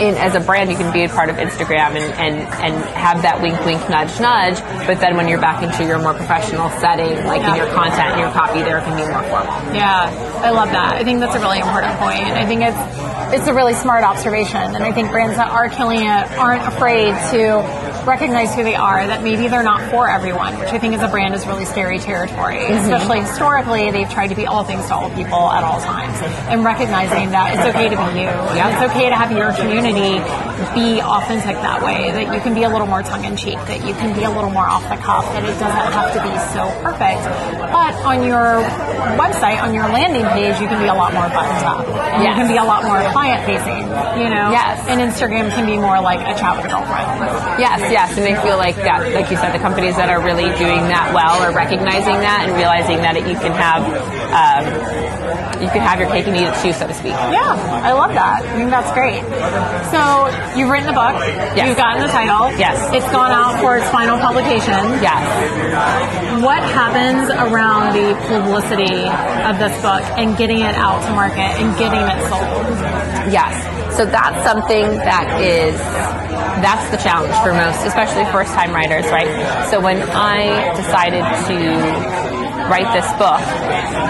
in, 0.00 0.14
as 0.14 0.34
a 0.34 0.40
brand, 0.40 0.70
you 0.70 0.76
can 0.76 0.92
be 0.92 1.04
a 1.04 1.08
part 1.08 1.28
of 1.30 1.36
Instagram 1.36 1.96
and, 1.98 2.12
and, 2.14 2.36
and 2.62 2.74
have 2.94 3.22
that 3.22 3.40
wink, 3.42 3.58
wink, 3.64 3.80
nudge, 3.90 4.18
nudge. 4.20 4.58
But 4.86 5.00
then 5.00 5.16
when 5.16 5.28
you're 5.28 5.40
back 5.40 5.62
into 5.62 5.84
your 5.84 5.98
more 5.98 6.14
professional 6.14 6.70
setting, 6.80 7.24
like 7.26 7.42
Yeah. 7.42 7.50
in 7.50 7.56
your 7.56 7.70
content 7.74 8.12
and 8.16 8.20
your 8.20 8.30
copy, 8.32 8.60
there 8.60 8.80
can 8.80 8.96
be 8.96 9.04
more 9.10 9.22
formal. 9.30 9.54
Yeah, 9.74 10.10
I 10.42 10.50
love 10.50 10.70
that. 10.70 10.94
I 10.94 11.04
think 11.04 11.20
that's 11.20 11.34
a 11.36 11.40
really 11.40 11.58
important 11.58 11.98
point. 11.98 12.22
I 12.22 12.46
think 12.46 12.62
it's 12.62 12.78
it's 13.28 13.46
a 13.46 13.52
really 13.52 13.74
smart 13.74 14.04
observation, 14.04 14.56
and 14.56 14.82
I 14.82 14.90
think 14.90 15.10
brands 15.10 15.36
that 15.36 15.50
are 15.50 15.68
killing 15.68 16.00
it 16.00 16.30
aren't 16.38 16.62
afraid 16.66 17.12
to 17.32 17.60
recognize 18.08 18.54
who 18.54 18.64
they 18.64 18.74
are. 18.74 19.06
That 19.06 19.22
maybe 19.22 19.48
they're 19.48 19.62
not 19.62 19.90
for 19.90 20.08
everyone, 20.08 20.58
which 20.58 20.70
I 20.70 20.78
think 20.78 20.94
as 20.94 21.02
a 21.02 21.08
brand 21.08 21.34
is 21.34 21.46
really 21.46 21.64
scary 21.64 21.98
territory. 21.98 22.56
Mm-hmm. 22.56 22.92
Especially 22.92 23.20
historically, 23.20 23.90
they've 23.90 24.10
tried 24.10 24.28
to 24.28 24.34
be 24.34 24.46
all 24.46 24.64
things 24.64 24.86
to 24.88 24.94
all 24.94 25.10
people 25.10 25.50
at 25.50 25.62
all 25.62 25.80
times, 25.80 26.18
and 26.48 26.64
recognizing 26.64 27.30
that 27.30 27.54
it's 27.54 27.66
okay 27.76 27.88
to 27.88 27.96
be 27.96 28.20
you. 28.20 28.28
and 28.28 28.72
It's 28.74 28.92
okay 28.92 29.08
to 29.10 29.16
have 29.16 29.30
your 29.30 29.52
community 29.52 30.18
be 30.74 31.00
authentic 31.00 31.56
that 31.62 31.82
way. 31.82 32.10
That 32.10 32.34
you 32.34 32.40
can 32.40 32.54
be 32.54 32.64
a 32.64 32.70
little 32.70 32.86
more 32.86 33.02
tongue 33.02 33.24
in 33.24 33.36
cheek. 33.36 33.58
That 33.70 33.84
you 33.86 33.94
can 33.94 34.16
be 34.16 34.24
a 34.24 34.30
little 34.30 34.50
more 34.50 34.66
off 34.66 34.82
the 34.88 34.98
cuff. 34.98 35.24
That 35.34 35.44
it 35.44 35.54
doesn't 35.58 35.92
have 35.94 36.10
to 36.14 36.20
be 36.24 36.34
so 36.54 36.66
perfect. 36.82 37.22
But 37.70 37.94
on 38.02 38.24
your 38.26 38.62
website, 39.18 39.62
on 39.62 39.74
your 39.74 39.86
landing 39.90 40.24
page, 40.34 40.60
you 40.60 40.66
can 40.66 40.80
be 40.82 40.88
a 40.88 40.94
lot 40.94 41.14
more 41.14 41.28
buttoned 41.30 41.66
up. 41.66 41.86
And 41.86 42.22
You 42.24 42.34
can 42.34 42.48
be 42.48 42.56
a 42.58 42.64
lot 42.64 42.84
more 42.84 42.98
client 43.12 43.42
facing, 43.46 43.86
you 44.18 44.30
know? 44.30 44.50
Yes. 44.50 44.82
And 44.86 45.00
Instagram 45.02 45.50
can 45.50 45.66
be 45.66 45.76
more 45.76 46.00
like 46.00 46.20
a 46.22 46.34
chat 46.38 46.56
with 46.56 46.66
a 46.66 46.70
girlfriend. 46.70 47.06
Yes, 47.58 47.82
yes, 47.90 47.97
and 48.06 48.22
I 48.22 48.38
feel 48.42 48.56
like 48.56 48.76
that, 48.86 49.10
like 49.10 49.30
you 49.30 49.36
said, 49.36 49.50
the 49.50 49.58
companies 49.58 49.96
that 49.96 50.06
are 50.08 50.22
really 50.22 50.46
doing 50.54 50.86
that 50.86 51.10
well 51.10 51.42
are 51.42 51.50
recognizing 51.50 52.22
that 52.22 52.46
and 52.46 52.54
realizing 52.54 53.02
that 53.02 53.18
it, 53.18 53.26
you 53.26 53.34
can 53.34 53.50
have, 53.50 53.82
um, 54.30 54.62
you 55.58 55.66
can 55.74 55.82
have 55.82 55.98
your 55.98 56.06
cake 56.06 56.30
and 56.30 56.36
eat 56.38 56.46
it 56.46 56.54
too, 56.62 56.70
so 56.70 56.86
to 56.86 56.94
speak. 56.94 57.18
Yeah, 57.34 57.58
I 57.82 57.90
love 57.92 58.14
that. 58.14 58.46
I 58.46 58.54
think 58.54 58.70
that's 58.70 58.92
great. 58.94 59.26
So 59.90 60.30
you've 60.54 60.70
written 60.70 60.86
the 60.86 60.94
book. 60.94 61.18
Yes. 61.58 61.66
You've 61.66 61.76
gotten 61.80 61.98
the 62.06 62.12
title. 62.14 62.54
Yes. 62.54 62.78
It's 62.94 63.10
gone 63.10 63.34
out 63.34 63.58
for 63.58 63.74
its 63.76 63.90
final 63.90 64.18
publication. 64.22 64.78
Yes. 65.02 65.18
What 66.38 66.62
happens 66.62 67.34
around 67.34 67.98
the 67.98 68.14
publicity 68.30 69.10
of 69.42 69.58
this 69.58 69.74
book 69.82 70.06
and 70.14 70.38
getting 70.38 70.62
it 70.62 70.78
out 70.78 71.02
to 71.02 71.10
market 71.18 71.50
and 71.58 71.74
getting 71.74 72.06
it 72.06 72.18
sold? 72.30 72.62
Yes. 73.34 73.58
So 73.98 74.06
that's 74.06 74.46
something 74.46 74.94
that 75.02 75.42
is 75.42 75.74
that's 76.62 76.86
the 76.94 77.02
challenge 77.02 77.34
for 77.42 77.50
most, 77.50 77.82
especially 77.82 78.22
first 78.30 78.54
time 78.54 78.70
writers, 78.70 79.10
right? 79.10 79.26
So 79.74 79.80
when 79.80 79.98
I 80.14 80.70
decided 80.78 81.26
to 81.50 81.58
write 82.70 82.86
this 82.94 83.10
book, 83.18 83.42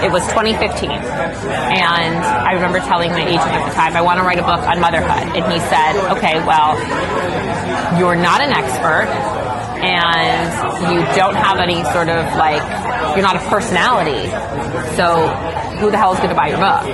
it 0.05 0.13
was 0.13 0.21
2015. 0.29 0.93
And 0.93 2.21
I 2.21 2.53
remember 2.53 2.77
telling 2.77 3.09
my 3.17 3.25
agent 3.25 3.49
at 3.49 3.65
the 3.65 3.73
time, 3.73 3.97
I 3.97 4.01
want 4.01 4.19
to 4.19 4.25
write 4.29 4.37
a 4.37 4.45
book 4.45 4.61
on 4.61 4.79
motherhood. 4.79 5.33
And 5.33 5.41
he 5.49 5.57
said, 5.57 5.97
okay, 6.13 6.37
well, 6.45 6.77
you're 7.97 8.15
not 8.15 8.41
an 8.41 8.53
expert 8.53 9.09
and 9.81 10.53
you 10.93 11.01
don't 11.17 11.33
have 11.33 11.57
any 11.57 11.81
sort 11.97 12.09
of 12.09 12.29
like, 12.37 12.61
you're 13.17 13.25
not 13.25 13.37
a 13.37 13.43
personality. 13.49 14.29
So 14.93 15.25
who 15.81 15.89
the 15.89 15.97
hell 15.97 16.13
is 16.13 16.19
going 16.19 16.29
to 16.29 16.35
buy 16.35 16.49
your 16.53 16.61
book? 16.61 16.85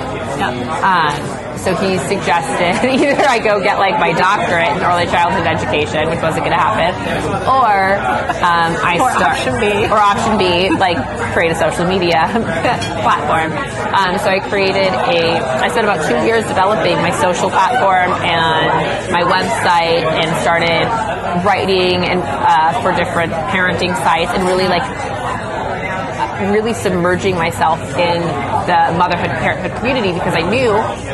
Um, 0.80 1.35
so 1.66 1.74
he 1.82 1.98
suggested 1.98 2.78
either 2.86 3.26
I 3.26 3.40
go 3.42 3.58
get 3.58 3.80
like 3.82 3.98
my 3.98 4.14
doctorate 4.14 4.70
in 4.70 4.86
early 4.86 5.10
childhood 5.10 5.50
education, 5.50 6.08
which 6.14 6.22
wasn't 6.22 6.46
going 6.46 6.54
to 6.54 6.62
happen, 6.62 6.94
or 7.50 7.98
um, 8.46 8.72
I 8.86 9.02
Or 9.02 9.10
start 9.10 9.34
option 9.34 9.58
B. 9.58 9.90
or 9.90 9.98
option 9.98 10.38
B, 10.38 10.70
like 10.78 11.02
create 11.34 11.52
a 11.52 11.58
social 11.58 11.90
media 11.90 12.30
platform. 13.02 13.50
Um, 13.98 14.22
so 14.22 14.30
I 14.30 14.40
created 14.46 14.94
a. 14.94 15.42
I 15.42 15.68
spent 15.74 15.90
about 15.90 16.06
two 16.06 16.22
years 16.22 16.46
developing 16.46 17.02
my 17.02 17.12
social 17.18 17.50
platform 17.50 18.14
and 18.22 19.12
my 19.12 19.26
website, 19.26 20.06
and 20.06 20.30
started 20.46 20.86
writing 21.44 22.06
and 22.06 22.22
uh, 22.22 22.78
for 22.86 22.94
different 22.94 23.34
parenting 23.50 23.98
sites, 24.06 24.32
and 24.38 24.46
really 24.46 24.68
like 24.70 24.86
really 26.52 26.74
submerging 26.74 27.36
myself 27.36 27.80
in 27.98 28.22
the 28.22 28.98
motherhood 28.98 29.30
parenthood 29.40 29.78
community 29.78 30.14
because 30.14 30.34
I 30.34 30.42
knew 30.50 30.72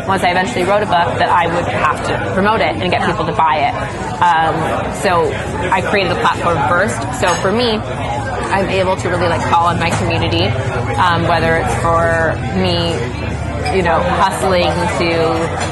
once 0.07 0.23
I 0.23 0.31
eventually 0.31 0.63
wrote 0.63 0.83
a 0.83 0.89
book 0.89 1.09
that 1.19 1.29
I 1.29 1.47
would 1.53 1.65
have 1.65 2.05
to 2.07 2.33
promote 2.33 2.61
it 2.61 2.75
and 2.75 2.91
get 2.91 3.05
people 3.05 3.25
to 3.25 3.33
buy 3.33 3.69
it. 3.69 3.75
Um, 4.21 4.55
so 5.01 5.31
I 5.71 5.81
created 5.81 6.11
a 6.11 6.19
platform 6.21 6.57
first. 6.67 6.99
So 7.19 7.33
for 7.41 7.51
me, 7.51 7.77
I'm 8.51 8.69
able 8.69 8.95
to 8.97 9.09
really 9.09 9.27
like 9.27 9.47
call 9.49 9.67
on 9.67 9.79
my 9.79 9.89
community, 9.97 10.45
um, 10.97 11.27
whether 11.27 11.55
it's 11.55 11.75
for 11.81 12.35
me 12.59 12.97
you 13.75 13.83
know, 13.83 14.01
hustling 14.01 14.67
to 14.99 15.09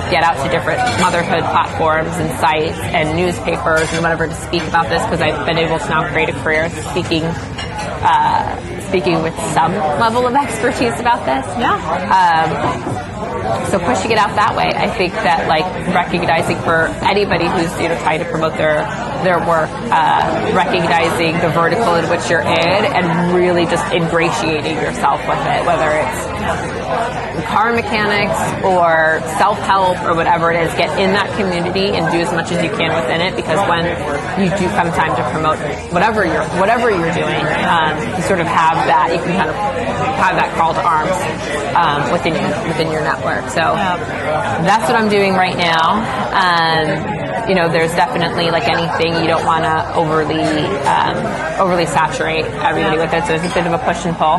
get 0.09 0.23
out 0.23 0.41
to 0.43 0.49
different 0.49 0.79
motherhood 1.01 1.43
platforms 1.43 2.11
and 2.13 2.39
sites 2.39 2.77
and 2.79 3.17
newspapers 3.17 3.91
and 3.91 4.01
whatever 4.01 4.27
to 4.27 4.35
speak 4.35 4.63
about 4.63 4.87
this 4.87 5.03
because 5.03 5.19
I've 5.19 5.45
been 5.45 5.57
able 5.57 5.79
to 5.79 5.89
now 5.89 6.09
create 6.09 6.29
a 6.29 6.33
career 6.33 6.69
speaking, 6.69 7.23
uh, 7.23 8.78
speaking 8.89 9.21
with 9.21 9.35
some 9.53 9.71
level 10.01 10.25
of 10.27 10.33
expertise 10.35 10.99
about 10.99 11.25
this. 11.25 11.45
Yeah. 11.57 13.09
So 13.69 13.79
pushing 13.79 14.11
it 14.11 14.17
out 14.17 14.35
that 14.35 14.55
way, 14.55 14.73
I 14.75 14.89
think 14.89 15.13
that 15.13 15.47
like 15.47 15.65
recognizing 15.93 16.57
for 16.61 16.87
anybody 17.05 17.45
who's 17.45 17.71
you 17.79 17.89
know 17.89 17.97
trying 18.01 18.19
to 18.19 18.25
promote 18.25 18.57
their 18.57 18.81
their 19.23 19.39
work, 19.39 19.69
uh, 19.89 20.51
recognizing 20.53 21.37
the 21.39 21.49
vertical 21.49 21.95
in 21.95 22.09
which 22.09 22.29
you're 22.29 22.41
in, 22.41 22.81
and 22.85 23.33
really 23.33 23.65
just 23.65 23.85
ingratiating 23.93 24.77
yourself 24.77 25.21
with 25.27 25.39
it, 25.45 25.65
whether 25.65 25.89
it's 25.91 26.28
car 27.47 27.73
mechanics 27.73 28.37
or 28.63 29.21
self 29.37 29.57
help 29.59 29.97
or 30.03 30.15
whatever 30.15 30.51
it 30.51 30.61
is, 30.61 30.71
get 30.75 30.89
in 30.99 31.11
that 31.13 31.29
community 31.37 31.95
and 31.95 32.11
do 32.11 32.19
as 32.19 32.31
much 32.33 32.51
as 32.51 32.63
you 32.63 32.69
can 32.69 32.93
within 32.93 33.21
it. 33.21 33.35
Because 33.35 33.59
when 33.67 33.85
you 34.39 34.49
do 34.57 34.67
come 34.75 34.89
time 34.91 35.15
to 35.15 35.23
promote 35.31 35.57
whatever 35.91 36.25
you're 36.25 36.45
whatever 36.59 36.89
you're 36.89 37.13
doing, 37.13 37.45
um, 37.65 37.95
you 38.15 38.23
sort 38.23 38.39
of 38.39 38.47
have 38.47 38.77
that. 38.87 39.11
You 39.13 39.19
can 39.19 39.33
kind 39.37 39.49
of 39.49 39.55
have 40.19 40.35
that 40.35 40.51
call 40.57 40.73
to 40.73 40.83
arms 40.83 41.15
um, 41.75 42.11
within 42.11 42.35
within 42.67 42.91
your 42.91 43.01
network. 43.01 43.49
So 43.49 43.73
that's 44.65 44.85
what 44.89 44.95
I'm 44.95 45.09
doing 45.09 45.33
right 45.33 45.57
now. 45.57 46.03
Um, 46.35 47.49
you 47.49 47.55
know, 47.55 47.69
there's 47.69 47.91
definitely 47.95 48.51
like 48.51 48.67
anything 48.67 49.15
you 49.21 49.27
don't 49.27 49.45
want 49.45 49.63
to 49.63 49.95
overly 49.95 50.43
um, 50.85 51.17
overly 51.59 51.85
saturate 51.85 52.45
everybody 52.45 52.97
with 52.97 53.13
it. 53.13 53.23
So 53.23 53.37
there's 53.37 53.49
a 53.49 53.53
bit 53.53 53.65
of 53.65 53.73
a 53.73 53.79
push 53.79 54.05
and 54.05 54.15
pull. 54.15 54.37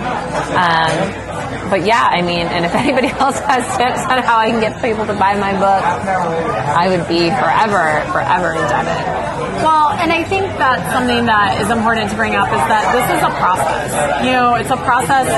But 1.71 1.85
yeah, 1.87 2.09
I 2.11 2.23
mean, 2.23 2.47
and 2.47 2.65
if 2.65 2.75
anybody 2.85 3.09
else 3.09 3.39
has 3.41 3.65
tips 3.77 4.03
on 4.11 4.23
how 4.23 4.39
I 4.39 4.51
can 4.51 4.61
get 4.61 4.81
people 4.83 5.07
to 5.07 5.15
buy 5.15 5.35
my 5.39 5.53
book, 5.55 5.83
I 5.83 6.89
would 6.89 7.07
be 7.09 7.31
forever, 7.31 8.03
forever 8.13 8.55
indebted. 8.59 8.99
Well, 9.61 9.93
and 10.01 10.09
I 10.09 10.25
think 10.25 10.49
that 10.57 10.81
something 10.89 11.29
that 11.29 11.61
is 11.61 11.69
important 11.69 12.09
to 12.09 12.17
bring 12.17 12.33
up 12.33 12.49
is 12.49 12.65
that 12.73 12.85
this 12.97 13.07
is 13.13 13.21
a 13.21 13.33
process. 13.37 13.93
You 14.25 14.33
know, 14.33 14.57
it's 14.57 14.73
a 14.73 14.81
process 14.89 15.29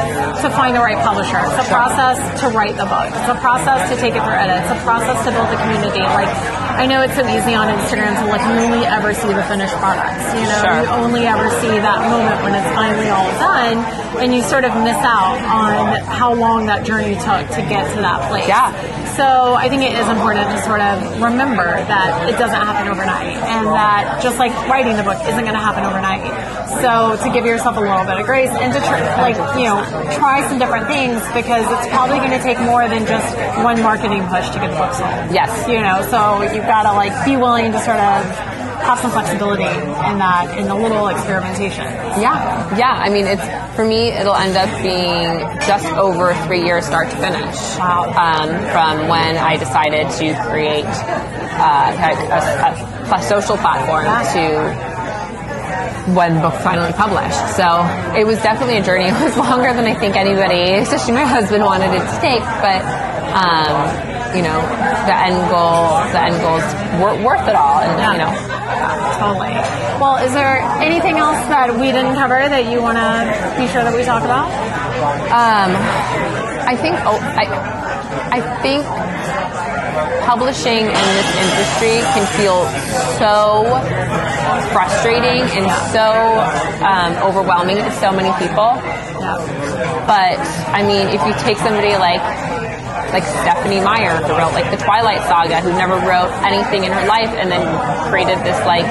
to 0.42 0.48
find 0.54 0.78
the 0.78 0.84
right 0.84 0.98
publisher. 1.02 1.42
It's 1.42 1.58
a 1.58 1.66
process 1.66 2.22
to 2.40 2.46
write 2.54 2.78
the 2.78 2.86
book. 2.86 3.10
It's 3.10 3.30
a 3.34 3.38
process 3.42 3.90
to 3.90 3.94
take 3.98 4.14
it 4.14 4.22
through 4.22 4.38
edit. 4.38 4.62
It's 4.62 4.72
a 4.78 4.80
process 4.86 5.18
to 5.26 5.34
build 5.34 5.50
the 5.50 5.58
community. 5.58 6.06
Like, 6.06 6.30
I 6.78 6.86
know 6.86 7.02
it's 7.02 7.18
so 7.18 7.26
easy 7.26 7.58
on 7.58 7.66
Instagram 7.66 8.14
to 8.22 8.24
like 8.30 8.42
only 8.46 8.86
ever 8.86 9.10
see 9.10 9.32
the 9.34 9.42
finished 9.50 9.74
products. 9.82 10.22
You 10.38 10.46
know, 10.46 10.60
Sure. 10.62 10.78
you 10.78 10.86
only 11.02 11.26
ever 11.26 11.50
see 11.58 11.74
that 11.82 11.98
moment 12.06 12.38
when 12.46 12.54
it's 12.54 12.70
finally 12.78 13.10
all 13.10 13.26
done, 13.42 13.82
and 14.18 14.34
you 14.34 14.42
sort 14.42 14.64
of 14.64 14.74
miss 14.82 14.96
out 14.96 15.38
on 15.44 16.00
how 16.04 16.34
long 16.34 16.66
that 16.66 16.84
journey 16.84 17.14
took 17.14 17.48
to 17.56 17.62
get 17.68 17.88
to 17.94 18.00
that 18.00 18.28
place. 18.28 18.48
Yeah. 18.48 18.72
So 19.16 19.54
I 19.54 19.68
think 19.68 19.82
it 19.82 19.92
is 19.92 20.08
important 20.08 20.48
to 20.50 20.58
sort 20.62 20.80
of 20.80 21.20
remember 21.20 21.76
that 21.84 22.28
it 22.28 22.38
doesn't 22.38 22.56
happen 22.56 22.88
overnight, 22.88 23.36
and 23.44 23.66
that 23.68 24.22
just 24.22 24.38
like 24.38 24.52
writing 24.68 24.96
the 24.96 25.02
book 25.02 25.20
isn't 25.28 25.44
going 25.44 25.52
to 25.52 25.60
happen 25.60 25.84
overnight. 25.84 26.24
So 26.80 27.20
to 27.20 27.28
give 27.32 27.44
yourself 27.44 27.76
a 27.76 27.80
little 27.80 28.04
bit 28.08 28.16
of 28.18 28.24
grace 28.24 28.48
and 28.50 28.72
to 28.72 28.80
tr- 28.80 29.04
like 29.20 29.36
you 29.60 29.68
know 29.68 29.84
try 30.16 30.40
some 30.48 30.58
different 30.58 30.88
things 30.88 31.20
because 31.36 31.68
it's 31.68 31.88
probably 31.92 32.18
going 32.18 32.32
to 32.32 32.42
take 32.42 32.58
more 32.60 32.88
than 32.88 33.04
just 33.04 33.36
one 33.60 33.82
marketing 33.82 34.24
push 34.32 34.48
to 34.50 34.58
get 34.58 34.72
the 34.72 34.80
book 34.80 34.96
sold. 34.96 35.12
Yes. 35.28 35.52
You 35.68 35.84
know, 35.84 36.00
so 36.08 36.40
you've 36.48 36.66
got 36.66 36.88
to 36.88 36.92
like 36.96 37.12
be 37.24 37.36
willing 37.36 37.70
to 37.72 37.80
sort 37.84 38.00
of 38.00 38.24
have 38.82 38.98
some 38.98 39.10
flexibility 39.10 39.64
in 39.64 40.18
that 40.18 40.58
in 40.58 40.66
the 40.66 40.74
little 40.74 41.08
experimentation. 41.08 41.84
Yeah, 42.20 42.76
yeah. 42.76 42.92
I 42.92 43.08
mean, 43.08 43.26
it's 43.26 43.42
for 43.76 43.84
me. 43.84 44.08
It'll 44.08 44.34
end 44.34 44.56
up 44.56 44.70
being 44.82 45.40
just 45.66 45.86
over 45.94 46.34
three 46.46 46.64
years, 46.64 46.86
start 46.86 47.10
to 47.10 47.16
finish. 47.16 47.56
Wow. 47.78 48.12
Um, 48.12 48.48
from 48.70 49.08
when 49.08 49.36
I 49.36 49.56
decided 49.56 50.10
to 50.18 50.34
create 50.48 50.84
uh, 50.86 51.94
a, 51.96 53.14
a, 53.14 53.18
a 53.18 53.22
social 53.22 53.56
platform 53.56 54.04
to 54.34 54.92
when 56.14 56.34
the 56.34 56.40
book 56.40 56.54
finally 56.62 56.92
published. 56.92 57.38
So 57.54 57.86
it 58.18 58.26
was 58.26 58.42
definitely 58.42 58.78
a 58.78 58.84
journey. 58.84 59.06
It 59.12 59.22
was 59.22 59.36
longer 59.36 59.72
than 59.72 59.84
I 59.84 59.94
think 59.94 60.16
anybody, 60.16 60.74
especially 60.82 61.14
my 61.14 61.24
husband, 61.24 61.62
wanted 61.64 61.94
it 61.94 62.00
to 62.00 62.18
take. 62.20 62.42
But 62.42 62.82
um, 63.32 64.11
you 64.34 64.42
know, 64.42 64.58
the 65.06 65.16
end 65.16 65.38
goal, 65.50 66.00
the 66.12 66.20
end 66.20 66.36
goal's 66.40 66.66
wor- 67.00 67.20
worth 67.24 67.46
it 67.48 67.54
all. 67.54 67.80
And 67.80 67.92
you 68.00 68.18
know, 68.18 68.32
yeah, 68.32 69.18
Totally. 69.20 69.54
Well, 70.00 70.16
is 70.18 70.32
there 70.32 70.58
anything 70.82 71.18
else 71.18 71.38
that 71.46 71.70
we 71.78 71.92
didn't 71.92 72.14
cover 72.14 72.40
that 72.40 72.66
you 72.66 72.82
want 72.82 72.98
to 72.98 73.14
be 73.54 73.68
sure 73.70 73.84
that 73.84 73.94
we 73.94 74.02
talk 74.04 74.24
about? 74.24 74.50
Um, 75.30 75.70
I 76.66 76.74
think 76.76 76.96
oh, 77.06 77.18
I, 77.20 77.46
I 78.34 78.40
think 78.62 78.82
publishing 80.26 80.86
in 80.90 81.06
this 81.18 81.30
industry 81.38 82.02
can 82.16 82.24
feel 82.34 82.64
so 83.20 83.68
frustrating 84.72 85.44
and 85.54 85.68
so 85.92 86.06
um, 86.82 87.12
overwhelming 87.22 87.76
to 87.76 87.92
so 88.00 88.10
many 88.10 88.32
people. 88.42 88.74
But 90.08 90.38
I 90.72 90.82
mean, 90.82 91.08
if 91.14 91.20
you 91.26 91.34
take 91.44 91.58
somebody 91.58 91.94
like 91.96 92.22
like 93.12 93.24
Stephenie 93.24 93.80
Meyer, 93.80 94.16
who 94.16 94.32
wrote 94.32 94.52
like 94.52 94.70
the 94.70 94.82
Twilight 94.82 95.22
Saga, 95.28 95.60
who 95.60 95.70
never 95.72 95.96
wrote 95.96 96.32
anything 96.44 96.84
in 96.84 96.92
her 96.92 97.06
life, 97.06 97.30
and 97.36 97.50
then 97.50 97.62
created 98.10 98.38
this 98.44 98.58
like 98.66 98.86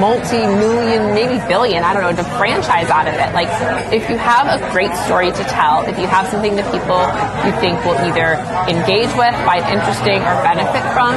multi-million, 0.00 1.14
maybe 1.14 1.40
billion, 1.48 1.82
I 1.82 1.92
don't 1.92 2.02
know, 2.02 2.12
the 2.12 2.28
franchise 2.36 2.90
out 2.90 3.08
of 3.08 3.14
it. 3.14 3.32
Like, 3.32 3.48
if 3.92 4.10
you 4.10 4.16
have 4.18 4.46
a 4.50 4.58
great 4.72 4.92
story 5.06 5.30
to 5.30 5.44
tell, 5.44 5.86
if 5.86 5.98
you 5.98 6.06
have 6.06 6.26
something 6.28 6.56
that 6.56 6.66
people 6.74 7.00
you 7.46 7.52
think 7.60 7.80
will 7.84 7.96
either 8.04 8.36
engage 8.68 9.12
with, 9.16 9.32
find 9.46 9.64
interesting, 9.70 10.20
or 10.20 10.36
benefit 10.42 10.84
from, 10.92 11.14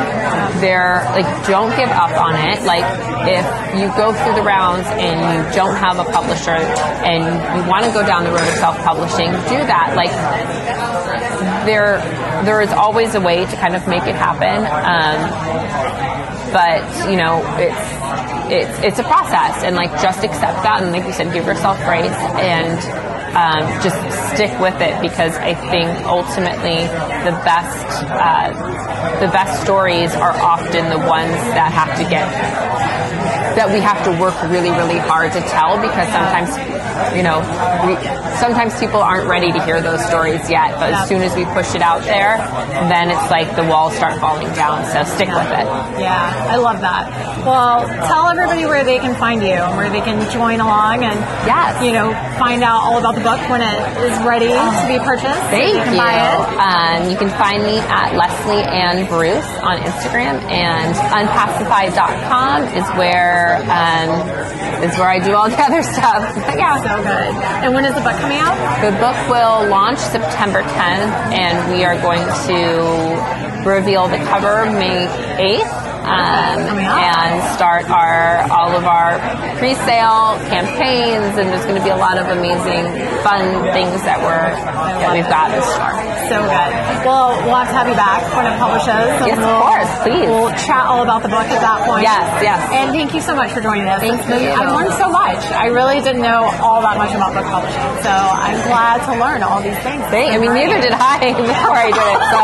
they're 0.61 1.03
like, 1.11 1.27
don't 1.47 1.73
give 1.75 1.89
up 1.89 2.13
on 2.15 2.35
it. 2.35 2.63
Like, 2.63 2.85
if 3.27 3.45
you 3.75 3.87
go 3.97 4.13
through 4.13 4.35
the 4.35 4.45
rounds 4.45 4.87
and 4.95 5.17
you 5.19 5.39
don't 5.55 5.75
have 5.75 5.99
a 5.99 6.05
publisher 6.05 6.55
and 6.55 7.25
you 7.57 7.69
want 7.69 7.85
to 7.85 7.91
go 7.91 8.05
down 8.05 8.23
the 8.23 8.31
road 8.31 8.47
of 8.47 8.55
self-publishing, 8.61 9.31
do 9.49 9.59
that. 9.65 9.93
Like, 9.95 10.13
there 11.65 11.99
there 12.45 12.61
is 12.61 12.71
always 12.71 13.15
a 13.15 13.21
way 13.21 13.45
to 13.45 13.55
kind 13.57 13.75
of 13.75 13.87
make 13.87 14.03
it 14.03 14.15
happen. 14.15 14.65
Um, 14.65 15.19
but 16.51 16.81
you 17.09 17.17
know, 17.17 17.41
it's 17.57 17.83
it's 18.51 18.79
it's 18.83 18.99
a 18.99 19.03
process, 19.03 19.63
and 19.63 19.75
like 19.75 19.91
just 20.01 20.23
accept 20.23 20.63
that, 20.63 20.81
and 20.81 20.91
like 20.91 21.05
you 21.05 21.13
said, 21.13 21.33
give 21.33 21.45
yourself 21.45 21.77
grace 21.85 22.11
and. 22.39 23.09
Um, 23.29 23.61
just 23.83 23.93
stick 24.33 24.49
with 24.59 24.81
it 24.81 24.99
because 25.03 25.37
I 25.37 25.53
think 25.69 25.87
ultimately 26.07 26.81
the 27.21 27.37
best 27.45 27.85
uh, 28.09 28.49
the 29.21 29.27
best 29.27 29.61
stories 29.61 30.15
are 30.15 30.33
often 30.33 30.89
the 30.89 30.97
ones 30.97 31.37
that 31.53 31.69
have 31.71 31.95
to 32.01 32.09
get 32.09 32.25
that 33.53 33.69
we 33.69 33.81
have 33.81 34.03
to 34.05 34.11
work 34.19 34.33
really 34.49 34.71
really 34.71 34.97
hard 34.97 35.31
to 35.33 35.41
tell 35.41 35.77
because 35.77 36.09
sometimes 36.09 36.49
you 37.15 37.23
know 37.23 37.39
we, 37.85 37.93
sometimes 38.39 38.77
people 38.79 38.99
aren't 39.01 39.27
ready 39.27 39.51
to 39.51 39.59
hear 39.65 39.81
those 39.81 40.03
stories 40.05 40.49
yet 40.49 40.71
but 40.79 40.93
as 40.93 41.07
soon 41.07 41.21
as 41.21 41.35
we 41.35 41.43
push 41.57 41.73
it 41.75 41.81
out 41.81 42.01
there 42.03 42.37
then 42.89 43.09
it's 43.09 43.29
like 43.31 43.47
the 43.55 43.63
walls 43.65 43.95
start 43.95 44.19
falling 44.19 44.47
down 44.53 44.83
so 44.91 45.03
stick 45.15 45.29
with 45.29 45.51
it 45.51 45.67
Yeah, 45.99 46.47
I 46.49 46.55
love 46.57 46.79
that. 46.81 47.09
Well, 47.45 47.87
tell 48.07 48.27
everybody 48.27 48.65
where 48.65 48.83
they 48.83 48.99
can 48.99 49.15
find 49.15 49.41
you 49.41 49.49
and 49.59 49.75
where 49.77 49.89
they 49.89 50.01
can 50.01 50.19
join 50.31 50.59
along 50.59 51.03
and 51.03 51.19
Yes. 51.47 51.81
you 51.83 51.91
know 51.93 52.11
find 52.37 52.63
out 52.63 52.81
all 52.83 52.97
about 52.99 53.15
the 53.15 53.21
book 53.21 53.39
when 53.49 53.61
it 53.61 53.77
is 54.07 54.15
ready 54.23 54.47
to 54.51 54.85
be 54.87 54.97
purchased. 55.03 55.39
Thank 55.51 55.73
you. 55.75 55.83
Can 55.83 55.95
you. 55.99 56.59
Um, 56.59 57.09
you 57.11 57.17
can 57.17 57.29
find 57.37 57.63
me 57.63 57.79
at 57.79 58.15
Leslie 58.15 58.63
Ann 58.63 59.07
Bruce 59.07 59.45
on 59.63 59.77
Instagram, 59.79 60.39
and 60.49 60.95
unpacified.com 61.11 62.63
is 62.75 62.87
where 62.97 63.57
um, 63.69 64.09
is 64.83 64.97
where 64.97 65.09
I 65.09 65.19
do 65.19 65.33
all 65.35 65.49
the 65.49 65.59
other 65.67 65.83
stuff. 65.83 66.23
But 66.35 66.57
yeah, 66.57 66.79
So 66.89 66.97
good. 67.03 67.37
And 67.61 67.75
when 67.75 67.85
is 67.85 67.93
the 67.93 68.01
book 68.01 68.17
coming 68.17 68.39
out? 68.39 68.57
the 68.81 68.89
book 68.97 69.15
will 69.29 69.69
launch 69.69 69.99
September 69.99 70.63
10th, 70.63 71.13
and 71.31 71.71
we 71.71 71.83
are 71.83 71.93
going 72.01 72.25
to 72.47 73.69
reveal 73.69 74.07
the 74.07 74.17
cover 74.17 74.65
May 74.71 75.05
8th. 75.37 75.88
Um, 76.09 76.81
and 76.81 77.37
start 77.53 77.85
our 77.89 78.41
all 78.49 78.73
of 78.75 78.83
our 78.85 79.19
pre-sale 79.61 80.41
campaigns, 80.49 81.37
and 81.37 81.53
there's 81.53 81.65
going 81.69 81.77
to 81.77 81.83
be 81.85 81.93
a 81.93 81.97
lot 82.01 82.17
of 82.17 82.25
amazing, 82.33 82.89
fun 83.21 83.45
things 83.77 84.01
that 84.09 84.17
we're 84.25 84.49
that 84.99 85.13
we've 85.13 85.29
got 85.29 85.53
in 85.53 85.61
store. 85.61 85.93
So 86.33 86.41
good. 86.45 86.71
Well, 87.05 87.37
we'll 87.45 87.57
have 87.61 87.69
to 87.69 87.77
have 87.77 87.87
you 87.89 87.97
back 87.97 88.21
when 88.33 88.45
it 88.49 88.57
publishes. 88.57 89.05
Yes, 89.25 89.37
of 89.37 89.45
we'll, 89.45 89.61
course, 89.65 89.91
please. 90.05 90.27
We'll 90.29 90.53
chat 90.65 90.85
all 90.89 91.01
about 91.05 91.21
the 91.21 91.29
book 91.29 91.45
at 91.45 91.61
that 91.61 91.85
point. 91.85 92.03
Yes, 92.05 92.25
yes. 92.41 92.59
And 92.73 92.89
thank 92.93 93.13
you 93.13 93.21
so 93.21 93.33
much 93.37 93.53
for 93.53 93.61
joining 93.61 93.85
us. 93.87 94.01
Thank 94.01 94.21
you. 94.29 94.49
I 94.53 94.65
learned 94.69 94.93
so 94.97 95.09
much. 95.09 95.39
I 95.53 95.69
really 95.73 96.01
didn't 96.01 96.21
know 96.25 96.49
all 96.61 96.81
that 96.81 96.97
much 96.97 97.13
about 97.13 97.33
book 97.37 97.45
publishing. 97.49 97.81
So 98.05 98.11
I'm 98.13 98.57
glad 98.65 99.05
to 99.09 99.13
learn 99.17 99.41
all 99.45 99.61
these 99.61 99.77
things. 99.85 100.01
Thank- 100.09 100.33
I 100.33 100.37
mean, 100.41 100.53
neither 100.53 100.81
did 100.81 100.93
I 100.93 101.33
before 101.37 101.77
I 101.77 101.89
did 101.93 102.07
it. 102.13 102.21
So 102.33 102.41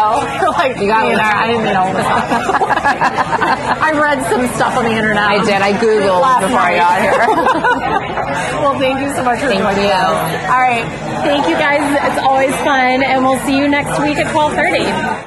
like 0.58 0.78
You 0.82 0.88
got 0.90 1.06
me 1.10 1.14
there. 1.18 1.26
I 1.26 1.46
didn't 1.50 1.66
know 1.70 1.86
all 1.86 1.94
this 1.94 2.06
stuff. 2.10 3.55
I 3.56 3.92
read 3.92 4.24
some 4.30 4.48
stuff 4.56 4.78
on 4.78 4.86
the 4.86 4.92
internet. 4.92 5.24
I 5.24 5.44
did. 5.44 5.62
I 5.62 5.74
googled 5.74 6.22
before 6.42 6.60
I 6.60 6.76
got 6.76 7.02
here. 7.02 7.18
well, 8.62 8.78
thank 8.80 9.00
you 9.00 9.14
so 9.16 9.24
much 9.24 9.40
for 9.40 9.48
Thank 9.48 9.62
joining 9.62 9.86
you. 9.86 9.92
us. 9.92 10.16
All 10.52 10.62
right. 10.62 10.86
Thank 11.24 11.48
you 11.48 11.56
guys. 11.56 11.82
It's 12.12 12.22
always 12.24 12.54
fun. 12.68 13.04
And 13.04 13.24
we'll 13.24 13.40
see 13.46 13.58
you 13.58 13.68
next 13.68 14.00
week 14.02 14.18
at 14.18 14.34
1230. 14.34 15.24